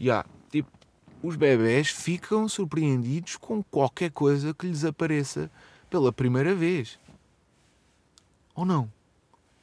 [0.00, 0.70] Yeah, tipo,
[1.22, 5.50] os bebés ficam surpreendidos com qualquer coisa que lhes apareça
[5.90, 6.98] pela primeira vez.
[8.54, 8.90] Ou não?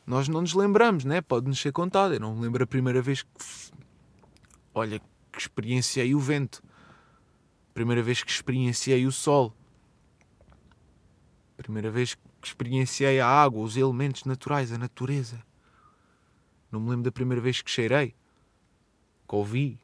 [0.05, 1.19] Nós não nos lembramos, né?
[1.19, 2.13] Pode-nos ser contado.
[2.13, 3.29] Eu não me lembro a primeira vez que.
[4.71, 5.01] Olha,
[5.31, 6.61] que experienciei o vento.
[7.73, 9.53] Primeira vez que experienciei o sol.
[11.55, 15.41] Primeira vez que experienciei a água, os elementos naturais, a natureza.
[16.71, 18.15] Não me lembro da primeira vez que cheirei,
[19.27, 19.79] que ouvi.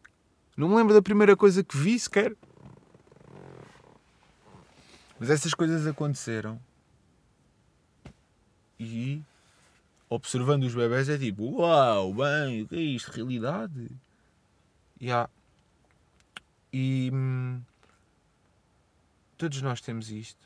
[0.56, 2.36] Não me lembro da primeira coisa que vi sequer.
[5.20, 6.60] Mas essas coisas aconteceram.
[8.80, 9.22] E
[10.10, 13.12] observando os bebés é tipo, uau, bem, o que é isto?
[13.12, 13.90] Realidade?
[15.02, 15.30] Yeah.
[16.80, 17.60] E hum,
[19.36, 20.46] todos nós temos isto.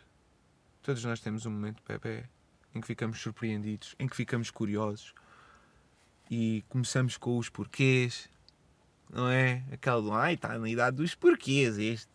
[0.81, 2.23] Todos nós temos um momento bebê
[2.73, 5.13] em que ficamos surpreendidos, em que ficamos curiosos
[6.29, 8.29] e começamos com os porquês,
[9.09, 9.61] não é?
[9.73, 12.09] Aquela do ai, está na idade dos porquês este.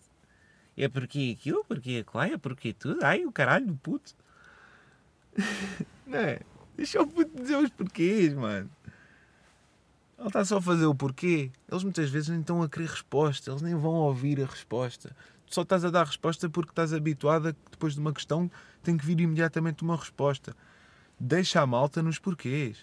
[0.78, 4.14] É porque aquilo, porque aquilo, é porque tudo, ai o caralho do puto.
[6.06, 6.40] não é?
[6.74, 8.70] Deixa o puto dizer os porquês, mano.
[10.18, 11.50] Ele está só a fazer o porquê.
[11.70, 15.14] Eles muitas vezes nem estão a querer resposta, eles nem vão ouvir a resposta.
[15.46, 18.50] Tu só estás a dar resposta porque estás habituado a que depois de uma questão
[18.82, 20.56] tem que vir imediatamente uma resposta.
[21.18, 22.78] Deixa a malta nos porquês.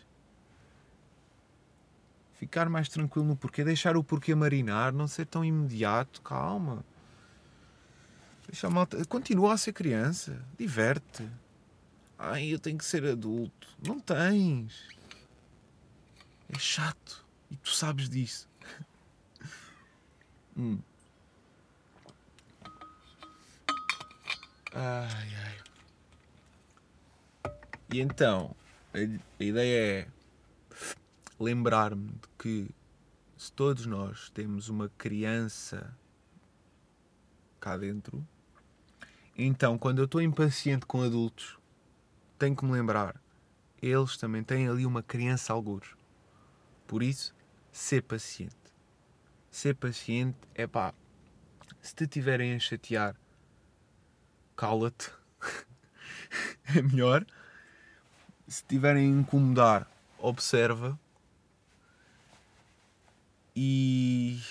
[2.34, 6.84] Ficar mais tranquilo no porquê, deixar o porquê marinar, não ser tão imediato, calma.
[8.48, 9.04] Deixa a malta.
[9.06, 11.28] Continua a ser criança, diverte.
[12.18, 13.68] Ai, eu tenho que ser adulto.
[13.86, 14.88] Não tens.
[16.50, 17.23] É chato.
[17.54, 18.50] E tu sabes disso.
[20.58, 20.80] hum.
[24.74, 25.62] Ai, ai.
[27.94, 28.56] E então,
[28.92, 30.08] a, a ideia é
[31.40, 32.72] lembrar-me de que
[33.38, 35.96] se todos nós temos uma criança
[37.60, 38.28] cá dentro,
[39.38, 41.60] então quando eu estou impaciente com adultos,
[42.40, 43.22] tenho que me lembrar,
[43.80, 45.90] eles também têm ali uma criança algures.
[46.88, 47.34] Por isso,
[47.74, 48.56] ser paciente.
[49.52, 50.94] Ser paciente é pá,
[51.82, 53.16] se te tiverem a chatear,
[54.56, 55.12] cala-te.
[56.76, 57.26] é melhor.
[58.48, 60.98] Se tiverem a incomodar, observa.
[63.56, 64.42] E.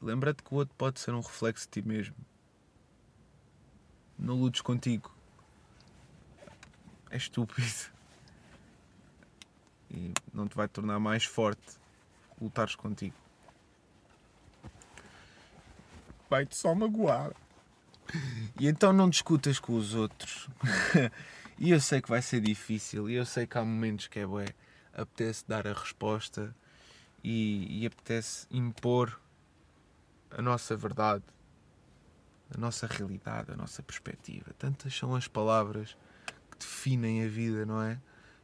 [0.00, 2.16] Lembra-te que o outro pode ser um reflexo de ti mesmo.
[4.18, 5.14] Não lutes contigo.
[7.10, 7.99] É estúpido.
[9.90, 11.78] E não te vai tornar mais forte
[12.40, 13.14] lutares contigo
[16.30, 17.32] vai-te só magoar.
[18.58, 20.48] E então não discutas com os outros.
[21.58, 24.26] e eu sei que vai ser difícil, e eu sei que há momentos que é
[24.26, 24.46] bué,
[24.94, 26.54] apetece dar a resposta
[27.22, 29.20] e, e apetece impor
[30.30, 31.24] a nossa verdade,
[32.54, 34.54] a nossa realidade, a nossa perspectiva.
[34.56, 35.96] Tantas são as palavras
[36.50, 37.98] que definem a vida, não é?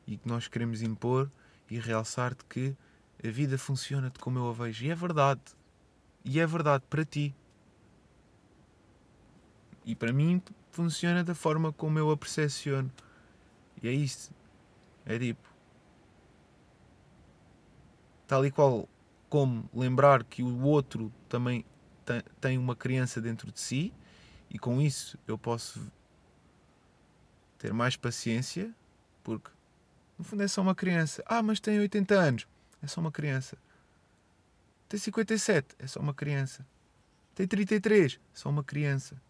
[0.06, 1.30] E que nós queremos impor
[1.70, 2.76] e realçar de que
[3.24, 4.84] a vida funciona de como eu a vejo.
[4.84, 5.40] E é verdade.
[6.24, 7.34] E é verdade para ti.
[9.84, 12.90] E para mim funciona da forma como eu a percepciono.
[13.82, 14.32] E é isso.
[15.04, 15.48] É tipo.
[18.26, 18.88] Tal e qual
[19.28, 21.64] como lembrar que o outro também
[22.40, 23.92] tem uma criança dentro de si
[24.48, 25.80] e com isso eu posso
[27.58, 28.72] ter mais paciência
[29.24, 29.50] porque
[30.18, 31.22] no fundo é só uma criança.
[31.26, 32.46] Ah, mas tem 80 anos.
[32.82, 33.58] É só uma criança.
[34.88, 35.76] Tem 57.
[35.78, 36.66] É só uma criança.
[37.34, 38.14] Tem 33.
[38.14, 39.20] É só uma criança.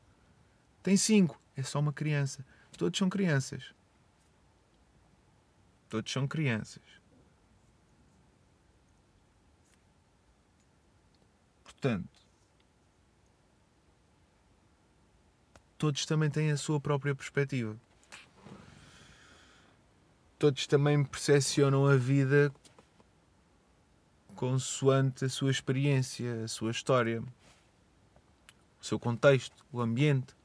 [0.82, 2.46] Tem cinco, é só uma criança.
[2.78, 3.74] Todos são crianças.
[5.88, 6.82] Todos são crianças.
[11.64, 12.08] Portanto,
[15.76, 17.76] todos também têm a sua própria perspectiva.
[20.38, 22.52] Todos também percepcionam a vida
[24.34, 27.22] consoante a sua experiência, a sua história,
[28.80, 30.36] o seu contexto, o ambiente.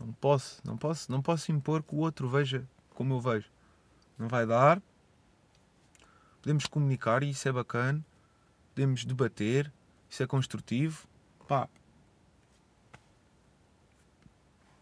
[0.00, 3.48] Não posso, não posso, não posso impor que o outro veja como eu vejo.
[4.18, 4.82] Não vai dar.
[6.42, 8.04] Podemos comunicar e isso é bacana.
[8.74, 9.72] Podemos debater,
[10.10, 11.06] isso é construtivo.
[11.46, 11.68] Pá.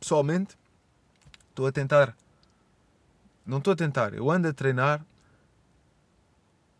[0.00, 0.56] Pessoalmente,
[1.50, 2.16] estou a tentar.
[3.44, 5.04] Não estou a tentar, eu ando a treinar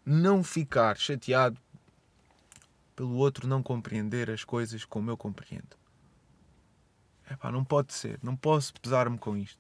[0.05, 1.59] não ficar chateado
[2.95, 5.77] pelo outro não compreender as coisas como eu compreendo.
[7.31, 8.19] Epá, não pode ser.
[8.23, 9.59] Não posso pesar-me com isto.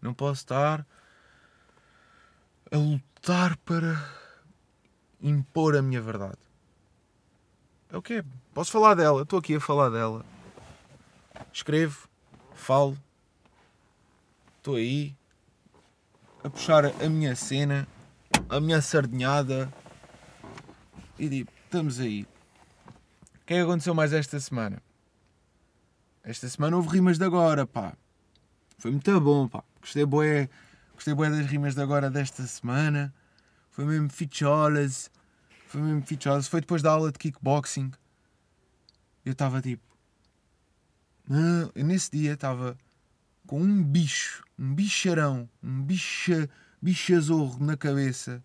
[0.00, 0.86] Não posso estar
[2.70, 3.96] a lutar para
[5.20, 6.38] impor a minha verdade.
[7.90, 8.24] É o que?
[8.54, 9.22] Posso falar dela.
[9.22, 10.24] Estou aqui a falar dela.
[11.52, 12.08] Escrevo,
[12.54, 12.96] falo.
[14.58, 15.14] Estou aí
[16.46, 17.88] a puxar a minha cena,
[18.48, 19.72] a minha sardinhada
[21.18, 22.22] e digo, estamos aí.
[22.22, 24.80] O que é que aconteceu mais esta semana?
[26.22, 27.94] Esta semana houve rimas de agora, pá.
[28.78, 29.64] Foi muito bom, pá.
[29.80, 30.48] Gostei bué,
[30.94, 33.12] gostei bué das rimas de agora desta semana.
[33.70, 35.10] Foi mesmo ficholas.
[35.66, 36.46] Foi mesmo ficholas.
[36.46, 37.90] Foi depois da aula de kickboxing.
[39.24, 39.82] Eu estava tipo.
[41.28, 42.76] Ah, nesse dia estava
[43.46, 46.48] com um bicho, um bicharão, um bicha,
[46.82, 48.42] bichazorro na cabeça.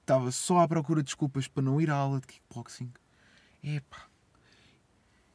[0.00, 2.92] Estava só à procura de desculpas para não ir à aula de kickboxing.
[3.62, 4.06] Epá.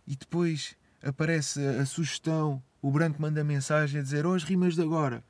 [0.08, 4.82] E depois aparece a, sugestão, o branco manda mensagem a dizer: Oh, as rimas de
[4.82, 5.24] agora.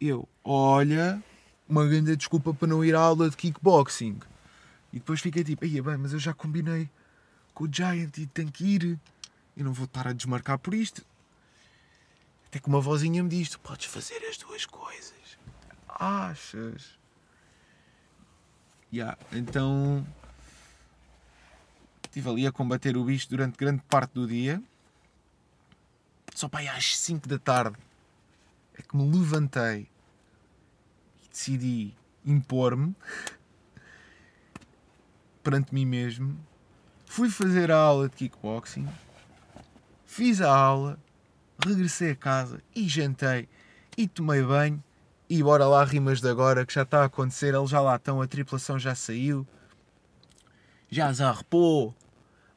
[0.00, 1.22] Eu, olha,
[1.68, 4.18] uma grande desculpa para não ir à aula de kickboxing.
[4.92, 6.88] E depois fiquei tipo: Aí, bem, mas eu já combinei
[7.54, 8.98] com o Giant e tenho que ir.
[9.56, 11.04] Eu não vou estar a desmarcar por isto.
[12.48, 15.38] Até que uma vozinha me diz: Tu podes fazer as duas coisas.
[15.88, 16.98] Achas?
[18.90, 20.06] Yeah, então
[22.04, 24.62] estive ali a combater o bicho durante grande parte do dia.
[26.34, 27.76] Só para aí às 5 da tarde
[28.74, 29.90] é que me levantei
[31.22, 32.94] e decidi impor-me
[35.42, 36.38] perante mim mesmo.
[37.04, 38.88] Fui fazer a aula de kickboxing,
[40.06, 40.98] fiz a aula,
[41.64, 43.48] regressei a casa e jantei
[43.96, 44.82] e tomei banho
[45.28, 48.22] e bora lá rimas de agora que já está a acontecer, eles já lá estão,
[48.22, 49.46] a tripulação já saiu,
[50.88, 51.94] já zarpou,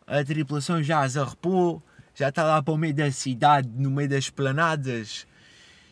[0.08, 1.84] a tripulação já zarpou,
[2.14, 5.28] já está lá para o meio da cidade, no meio das planadas,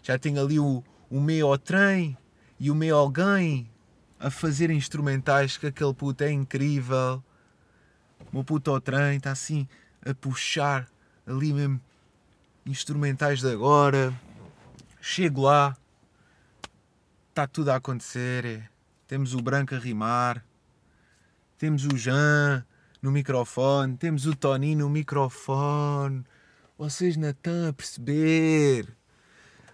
[0.04, 2.18] já tem ali o, o meio trem
[2.60, 3.70] e o meio alguém
[4.20, 7.24] a fazer instrumentais que aquele puto é incrível.
[8.32, 9.68] O meu puto ao trem está assim
[10.06, 10.88] a puxar
[11.26, 11.82] ali mesmo
[12.66, 14.14] instrumentais de agora.
[15.02, 15.78] Chego lá,
[17.30, 18.46] está tudo a acontecer.
[18.46, 18.70] É.
[19.08, 20.46] Temos o Branco a rimar,
[21.58, 22.66] temos o Jean
[23.02, 26.24] no microfone, temos o Tony no microfone.
[26.78, 28.88] Vocês não estão a perceber.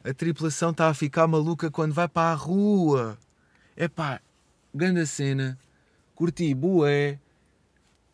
[0.03, 3.17] A tripulação está a ficar maluca quando vai para a rua.
[3.75, 4.21] É pá,
[4.73, 5.57] grande cena.
[6.13, 7.19] Curti, bué.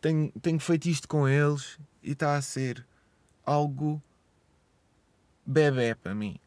[0.00, 2.84] Tenho, tenho feito isto com eles e está a ser
[3.46, 4.02] algo
[5.44, 6.38] bebê para mim.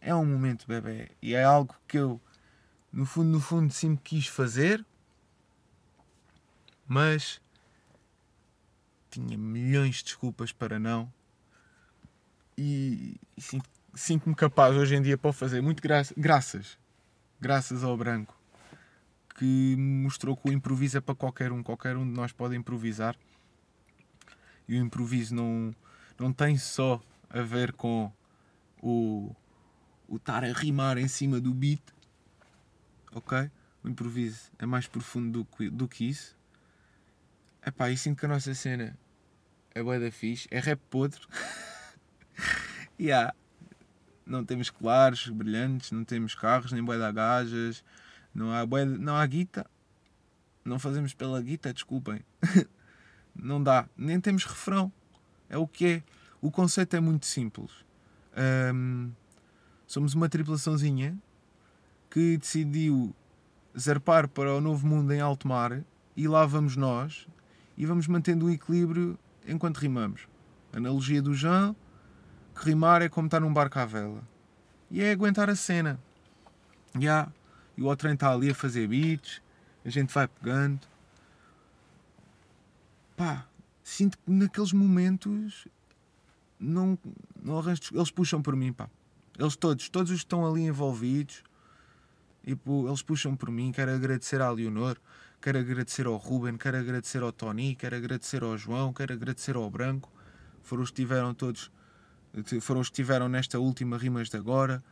[0.00, 2.20] É um momento bebê e é algo que eu,
[2.92, 4.84] no fundo, no fundo, sempre quis fazer,
[6.86, 7.40] mas
[9.10, 11.12] tinha milhões de desculpas para não.
[12.56, 13.42] E, e
[13.94, 16.78] sinto-me capaz hoje em dia para o fazer, muito gra graças,
[17.40, 18.38] graças ao branco,
[19.38, 23.16] que mostrou que o improviso é para qualquer um, qualquer um de nós pode improvisar.
[24.68, 25.74] E o improviso não,
[26.18, 27.00] não tem só
[27.30, 28.12] a ver com
[28.82, 29.34] o,
[30.12, 31.82] estar a rimar em cima do beat,
[33.12, 33.50] ok?
[33.82, 36.36] O improviso é mais profundo do que, do que isso.
[37.64, 38.96] Epá, e sinto que a nossa cena
[39.74, 41.20] é bué da fixe, é rap podre.
[42.98, 43.34] e yeah.
[44.24, 47.84] Não temos colares brilhantes, não temos carros, nem bué da gajas,
[48.34, 49.64] não há, bué, não há guita.
[50.64, 52.24] Não fazemos pela guita, desculpem.
[53.34, 54.92] não dá, nem temos refrão.
[55.48, 56.02] É o que é.
[56.46, 57.72] O conceito é muito simples.
[58.72, 59.10] Um,
[59.84, 61.18] somos uma tripulaçãozinha
[62.08, 63.12] que decidiu
[63.76, 65.82] zarpar para o novo mundo em alto mar
[66.16, 67.26] e lá vamos nós
[67.76, 70.28] e vamos mantendo o equilíbrio enquanto rimamos.
[70.72, 71.74] Analogia do Jean,
[72.54, 74.22] que rimar é como estar num barco à vela.
[74.88, 75.98] E é aguentar a cena.
[76.94, 77.32] Yeah.
[77.76, 79.42] E o outro está ali a fazer beats,
[79.84, 80.86] a gente vai pegando.
[83.16, 83.48] Pá,
[83.82, 85.66] sinto que naqueles momentos
[86.58, 86.98] não,
[87.42, 88.88] não arranjo, eles puxam por mim, pá.
[89.38, 91.42] Eles todos, todos os que estão ali envolvidos,
[92.64, 93.70] pô, eles puxam por mim.
[93.72, 94.96] Quero agradecer à Leonor,
[95.40, 99.70] quero agradecer ao Ruben, quero agradecer ao Tony, quero agradecer ao João, quero agradecer ao
[99.70, 100.10] Branco.
[100.62, 101.70] Foram os que estiveram todos,
[102.60, 104.82] foram os que estiveram nesta última Rimas de Agora.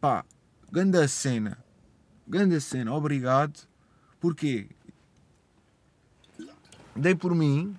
[0.00, 0.24] Pá,
[0.70, 1.62] grande cena,
[2.26, 3.68] grande cena, obrigado.
[4.18, 4.68] Porquê?
[6.96, 7.76] Dei por mim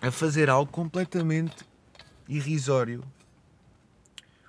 [0.00, 1.68] a fazer algo completamente
[2.28, 3.02] irrisório.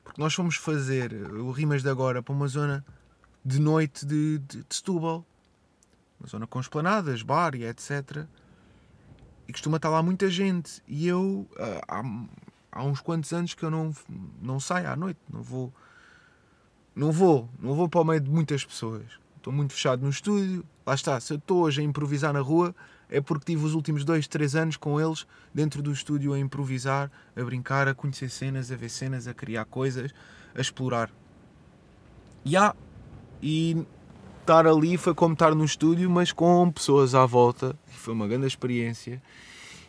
[0.04, 2.86] Porque nós fomos fazer o Rimas de Agora para uma zona
[3.44, 5.26] de noite de, de, de Setúbal.
[6.20, 8.26] Uma zona com esplanadas, bar e etc.
[9.48, 10.84] E costuma estar lá muita gente.
[10.88, 13.96] E eu, ah, há, há uns quantos anos que eu não,
[14.42, 15.20] não saio à noite.
[15.32, 15.74] Não vou,
[16.94, 19.06] não vou, não vou para o meio de muitas pessoas.
[19.38, 20.66] Estou muito fechado no estúdio.
[20.90, 22.74] Lá está, se eu estou hoje a improvisar na rua,
[23.12, 27.12] é porque tive os últimos dois, três anos com eles dentro do estúdio a improvisar,
[27.36, 30.12] a brincar, a conhecer cenas, a ver cenas, a criar coisas,
[30.56, 31.12] a explorar.
[32.44, 32.76] E há,
[33.40, 33.86] e
[34.42, 37.78] estar ali foi como estar no estúdio, mas com pessoas à volta.
[37.86, 39.22] Foi uma grande experiência.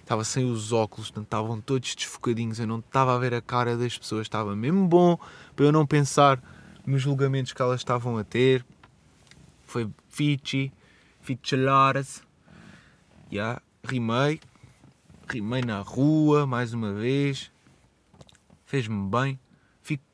[0.01, 2.61] Estava sem os óculos, estavam todos desfocadinhos.
[2.61, 4.27] Eu não estava a ver a cara das pessoas.
[4.27, 5.19] Estava mesmo bom
[5.57, 6.43] para eu não pensar
[6.85, 8.67] nos julgamentos que elas estavam a ter.
[9.65, 10.71] Foi Fichi,
[11.21, 12.23] Fichelares.
[13.33, 14.41] Yeah, rimei.
[15.29, 17.53] Rimei na rua, mais uma vez.
[18.65, 19.39] Fez-me bem.
[19.83, 20.05] Fico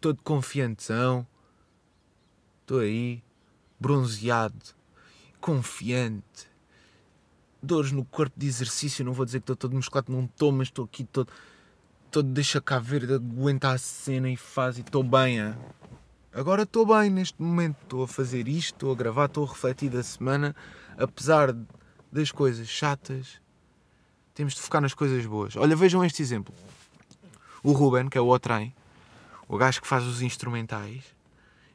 [0.00, 1.26] todo confiantezão.
[2.62, 3.22] Estou aí,
[3.78, 4.64] bronzeado,
[5.40, 6.48] confiante.
[7.60, 10.68] Dores no corpo de exercício, não vou dizer que estou todo musculado, não estou, mas
[10.68, 11.28] estou aqui todo,
[12.10, 15.38] todo deixa cá ver, aguenta a cena e faz e estou bem.
[16.34, 19.90] Agora estou bem neste momento, estou a fazer isto, estou a gravar, estou a refletir
[19.90, 20.56] da semana,
[20.96, 21.54] apesar
[22.10, 23.38] das coisas chatas,
[24.32, 25.56] temos de focar nas coisas boas.
[25.56, 26.54] Olha, vejam este exemplo.
[27.62, 28.74] O Ruben, que é o O-Train,
[29.46, 31.04] o gajo que faz os instrumentais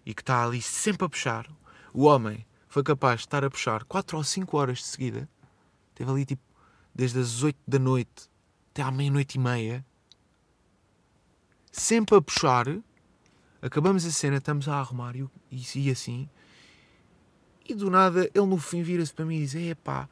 [0.03, 1.47] e que está ali sempre a puxar,
[1.93, 5.29] o homem foi capaz de estar a puxar 4 ou 5 horas de seguida,
[5.93, 6.41] teve ali tipo
[6.95, 8.27] desde as 8 da noite
[8.71, 9.85] até à meia-noite e meia,
[11.71, 12.65] sempre a puxar.
[13.61, 15.27] Acabamos a cena, estamos a arrumar e,
[15.75, 16.29] e assim.
[17.67, 20.07] E do nada ele no fim vira-se para mim e diz: Epá,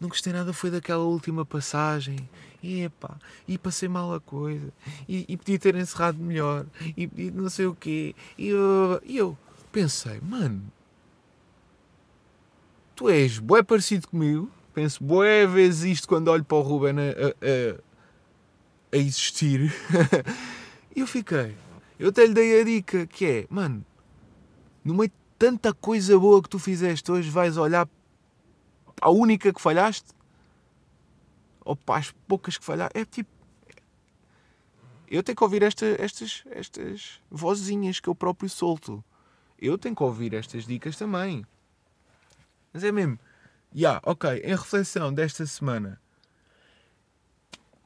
[0.00, 2.28] não gostei nada, foi daquela última passagem.
[2.62, 3.16] Epá,
[3.46, 4.72] e passei mal a coisa.
[5.08, 6.66] E, e podia ter encerrado melhor.
[6.96, 8.14] E, e não sei o quê.
[8.36, 9.38] E eu, e eu
[9.70, 10.62] pensei: Mano,
[12.96, 14.50] tu és bué parecido comigo.
[14.74, 17.80] Penso bué vezes isto quando olho para o Ruben a, a,
[18.92, 19.72] a existir.
[20.96, 21.54] e eu fiquei.
[22.02, 23.86] Eu até lhe dei a dica que é, mano,
[24.84, 27.88] no meio de tanta coisa boa que tu fizeste hoje, vais olhar
[29.00, 30.10] a única que falhaste?
[31.64, 32.98] Ou para as poucas que falhaste?
[32.98, 33.30] É tipo.
[35.06, 39.04] Eu tenho que ouvir esta, estas, estas vozinhas que eu próprio solto.
[39.56, 41.46] Eu tenho que ouvir estas dicas também.
[42.72, 43.16] Mas é mesmo.
[43.72, 46.01] Ya, yeah, ok, em reflexão desta semana.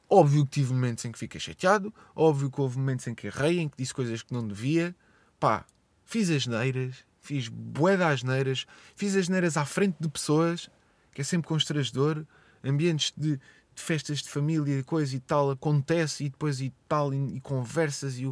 [0.09, 1.93] Óbvio que tive momentos em que fiquei chateado.
[2.15, 4.95] Óbvio que houve momentos em que errei, em que disse coisas que não devia.
[5.39, 5.65] Pá,
[6.05, 7.05] fiz as neiras.
[7.19, 8.65] Fiz bué das neiras.
[8.95, 10.69] Fiz as neiras à frente de pessoas
[11.17, 12.23] que é sempre constrangedor,
[12.63, 13.41] ambientes de, de,
[13.81, 18.31] festas de família, coisa e tal, acontece e depois e tal, e, e conversas e,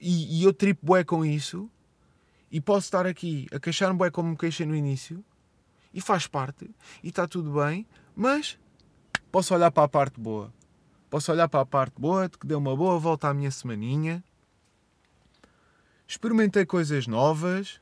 [0.00, 1.68] e, e eu tripo bué com isso
[2.48, 5.24] e posso estar aqui a queixar-me bué como me queixei no início
[5.92, 6.70] e faz parte
[7.02, 8.56] e está tudo bem, mas
[9.32, 10.52] posso olhar para a parte boa.
[11.10, 14.22] Posso olhar para a parte boa, de que deu uma boa volta à minha semaninha.
[16.06, 17.80] Experimentei coisas novas.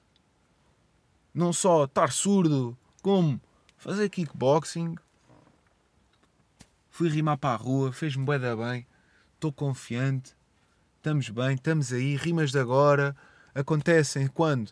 [1.35, 3.41] Não só estar surdo, como
[3.77, 4.95] fazer kickboxing.
[6.89, 8.87] Fui rimar para a rua, fez-me bué da bem.
[9.35, 10.37] Estou confiante.
[10.97, 12.17] Estamos bem, estamos aí.
[12.17, 13.17] Rimas de agora
[13.55, 14.71] acontecem quando?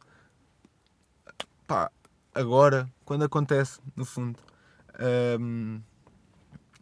[1.66, 1.90] Pá,
[2.34, 4.38] agora, quando acontece, no fundo.
[5.38, 5.80] Um,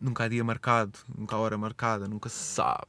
[0.01, 2.87] nunca há dia marcado, nunca há hora marcada, nunca se sabe.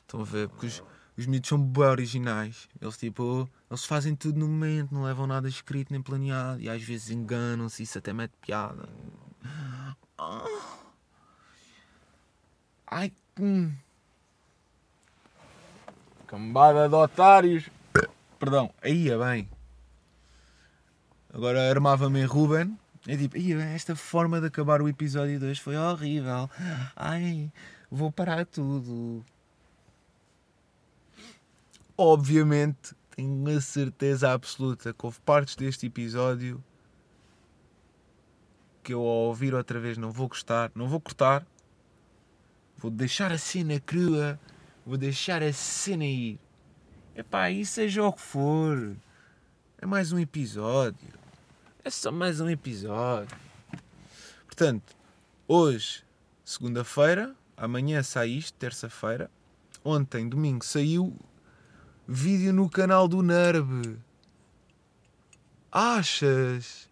[0.00, 0.48] Estão a ver?
[0.48, 0.82] Porque os,
[1.16, 2.68] os miúdos são bem originais.
[2.80, 6.82] Eles tipo, eles fazem tudo no momento, não levam nada escrito nem planeado e às
[6.82, 8.88] vezes enganam-se, isso até mete piada.
[12.86, 13.72] Ai, hum.
[16.26, 17.68] Cambada de otários.
[18.38, 19.48] Perdão, aí é bem.
[21.32, 22.78] Agora armava-me em Ruben.
[23.06, 26.48] É tipo, esta forma de acabar o episódio 2 foi horrível.
[26.94, 27.50] Ai,
[27.90, 29.24] vou parar tudo
[31.96, 36.62] obviamente, tenho a certeza absoluta que houve partes deste episódio
[38.82, 41.46] que eu ao ouvir outra vez não vou gostar, não vou cortar,
[42.76, 44.40] vou deixar a cena crua,
[44.84, 46.40] vou deixar a cena ir.
[47.14, 48.96] Epá, e seja o que for,
[49.78, 51.08] é mais um episódio,
[51.84, 53.36] é só mais um episódio.
[54.46, 54.94] Portanto,
[55.48, 56.04] hoje,
[56.44, 59.30] segunda-feira, amanhã sai isto, terça-feira,
[59.84, 61.16] ontem, domingo, saiu
[62.06, 63.96] Vídeo no canal do Nerb.
[65.70, 66.90] Achas?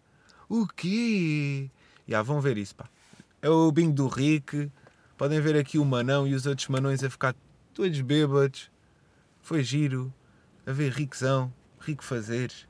[0.48, 1.68] O quê?
[2.06, 2.88] Já, vão ver isso, pá.
[3.42, 4.70] É o bingo do Rick.
[5.18, 7.34] Podem ver aqui o Manão e os outros Manões a ficar
[7.74, 8.70] todos bêbados.
[9.42, 10.12] Foi giro.
[10.64, 11.52] A ver Riquezão.
[11.80, 12.69] Rico fazeres.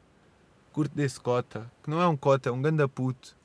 [0.80, 1.70] Curto desse cota.
[1.82, 3.36] Que não é um cota, é um ganda puto.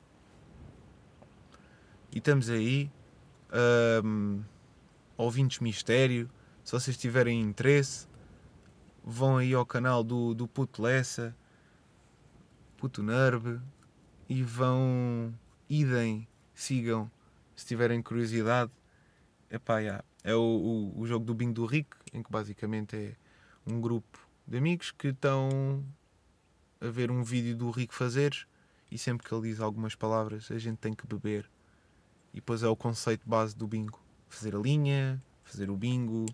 [2.10, 2.90] E estamos aí.
[4.02, 4.42] Um,
[5.18, 6.30] ouvintes mistério.
[6.64, 8.08] Se vocês tiverem interesse
[9.04, 11.36] vão aí ao canal do, do Puto Lessa,
[12.78, 13.60] Puto Nerve,
[14.30, 15.34] e vão,
[15.68, 17.10] idem, sigam,
[17.54, 18.72] se tiverem curiosidade.
[19.50, 20.02] Epá, yeah.
[20.24, 23.14] É o, o, o jogo do Bingo do Rico, em que basicamente é
[23.70, 25.84] um grupo de amigos que estão
[26.86, 28.46] a ver um vídeo do Rico fazer
[28.90, 31.50] e sempre que ele diz algumas palavras a gente tem que beber.
[32.32, 34.00] E depois é o conceito base do bingo.
[34.28, 36.26] Fazer a linha, fazer o bingo,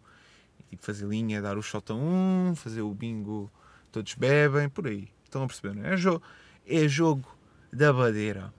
[0.73, 3.53] Tipo, fazer linha, dar o shot a um, fazer o bingo,
[3.93, 5.11] todos bebem, por aí.
[5.23, 5.95] Estão a perceber, não é?
[5.95, 7.29] É, é jogo
[7.71, 8.51] da badeira.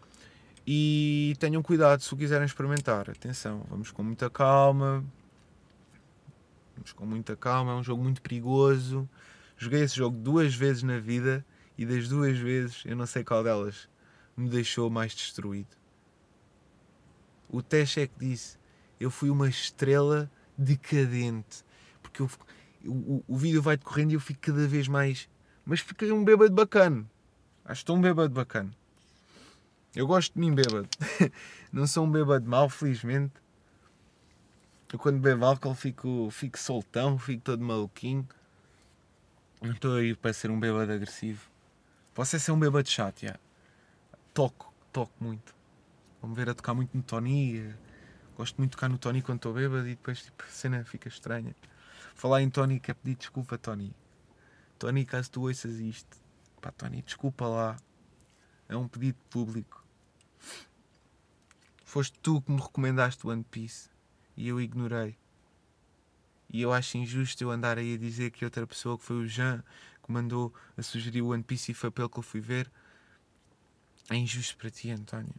[0.65, 3.09] E tenham cuidado se o quiserem experimentar.
[3.09, 5.03] Atenção, vamos com muita calma.
[6.75, 7.71] Vamos com muita calma.
[7.71, 9.09] É um jogo muito perigoso.
[9.57, 11.43] Joguei esse jogo duas vezes na vida
[11.77, 13.89] e das duas vezes eu não sei qual delas
[14.35, 15.75] me deixou mais destruído.
[17.49, 18.57] O Tesh é que disse:
[18.99, 21.63] Eu fui uma estrela decadente.
[22.01, 22.29] Porque eu,
[22.85, 25.29] o, o vídeo vai decorrendo e eu fico cada vez mais.
[25.65, 27.05] Mas fiquei um bêbado bacana.
[27.63, 28.71] Acho que estou um bêbado bacana.
[29.95, 30.89] Eu gosto de mim bêbado.
[31.71, 33.33] não sou um bêbado mau, felizmente.
[34.91, 38.27] Eu quando bebo álcool fico, fico soltão, fico todo maluquinho.
[39.59, 41.52] Não estou aí para ser um bêbado agressivo.
[42.13, 43.39] Posso é ser um bêbado chato, já.
[44.33, 45.55] Toco, toco muito.
[46.21, 47.73] Vamos ver a tocar muito no Tony.
[48.37, 51.07] Gosto muito de tocar no Tony quando estou bêbado e depois tipo, a cena fica
[51.07, 51.55] estranha.
[52.13, 53.95] Falar em Tony, quer pedir desculpa, Tony.
[54.77, 56.17] Tony, caso tu ouças isto,
[56.61, 57.77] pá, Tony, desculpa lá.
[58.69, 59.83] É um pedido público.
[61.83, 63.89] Foste tu que me recomendaste One Piece
[64.37, 65.17] e eu ignorei.
[66.49, 69.27] E eu acho injusto eu andar aí a dizer que outra pessoa, que foi o
[69.27, 69.63] Jean,
[70.03, 72.69] que mandou a sugerir o One Piece e foi pelo que eu fui ver.
[74.09, 75.33] É injusto para ti, António.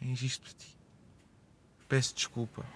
[0.00, 0.76] É injusto para ti.
[1.88, 2.66] Peço desculpa.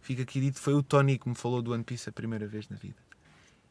[0.00, 2.68] Fica aqui dito, foi o Tony que me falou do One Piece a primeira vez
[2.68, 2.98] na vida.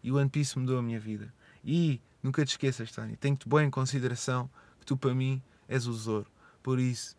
[0.03, 1.33] E o One Piece mudou a minha vida.
[1.63, 4.49] E nunca te esqueças, Tony, tenho-te bem em consideração
[4.79, 6.27] que tu para mim és o Zoro.
[6.61, 7.15] Por isso,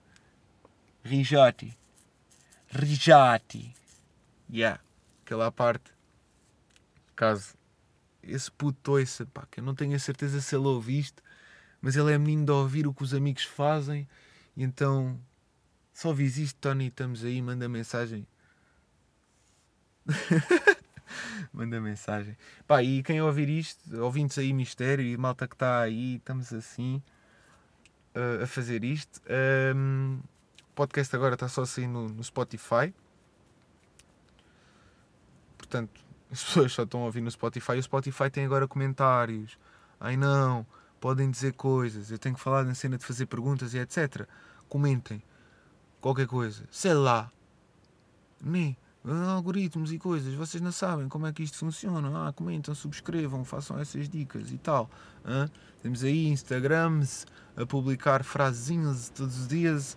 [1.02, 1.76] Rijati.
[2.68, 3.74] Rijati.
[4.50, 4.80] Yeah.
[5.24, 5.92] Aquela parte.
[7.16, 7.57] Caso
[8.22, 11.22] esse puto ouça, pá, que eu não tenho a certeza se ele ouve isto,
[11.80, 14.08] mas ele é menino de ouvir o que os amigos fazem,
[14.56, 15.18] e então
[15.92, 18.26] só vis isto, Tony, estamos aí, manda mensagem.
[21.52, 22.36] manda mensagem.
[22.66, 27.02] Pá, e quem ouvir isto, ouvintes aí mistério e malta que está aí, estamos assim
[28.14, 29.20] uh, a fazer isto.
[29.74, 30.20] Um,
[30.70, 32.94] o podcast agora está só assim no, no Spotify.
[35.56, 36.00] Portanto,
[36.30, 37.72] as pessoas só estão a ouvir no Spotify.
[37.72, 39.58] O Spotify tem agora comentários.
[39.98, 40.66] Ai não,
[41.00, 42.10] podem dizer coisas.
[42.10, 44.26] Eu tenho que falar na cena de fazer perguntas e etc.
[44.68, 45.22] Comentem
[46.00, 46.64] qualquer coisa.
[46.70, 47.30] Sei lá.
[48.40, 50.34] Nem algoritmos e coisas.
[50.34, 52.28] Vocês não sabem como é que isto funciona.
[52.28, 54.90] Ah, comentam, subscrevam, façam essas dicas e tal.
[55.82, 57.26] Temos aí Instagrams
[57.56, 59.96] a publicar frasezinhas todos os dias.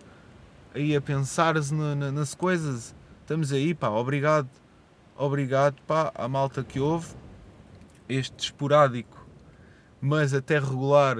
[0.74, 2.94] Aí a pensar na, na, nas coisas.
[3.20, 3.90] Estamos aí, pá.
[3.90, 4.48] Obrigado
[5.16, 7.14] obrigado pá, à malta que houve.
[8.08, 9.26] Este esporádico,
[10.00, 11.16] mas até regular,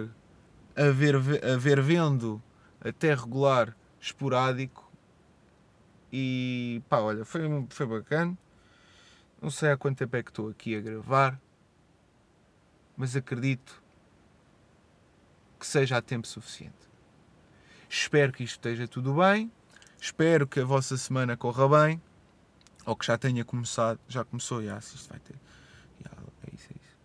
[0.76, 2.42] a ver, a ver vendo,
[2.80, 4.90] até regular, esporádico.
[6.12, 8.36] E pá, olha, foi, foi bacana.
[9.40, 11.40] Não sei há quanto tempo é que estou aqui a gravar,
[12.96, 13.82] mas acredito
[15.58, 16.90] que seja a tempo suficiente.
[17.88, 19.50] Espero que isto esteja tudo bem.
[20.00, 22.02] Espero que a vossa semana corra bem
[22.84, 25.36] ou que já tenha começado, já começou, já, se isto vai ter.
[26.02, 26.96] Já, é isso, é isso.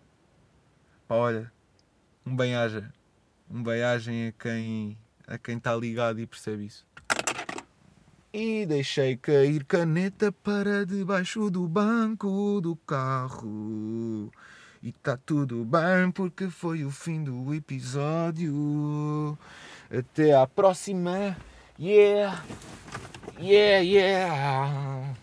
[1.06, 1.52] Pá, olha,
[2.26, 2.92] um bem-aja.
[3.50, 6.86] Um bem-agem a quem a quem está ligado e percebe isso.
[8.32, 14.30] E deixei cair caneta para debaixo do banco do carro.
[14.82, 19.38] E tá tudo bem porque foi o fim do episódio.
[19.90, 21.36] Até à próxima.
[21.78, 22.42] Yeah!
[23.38, 25.14] Yeah, yeah!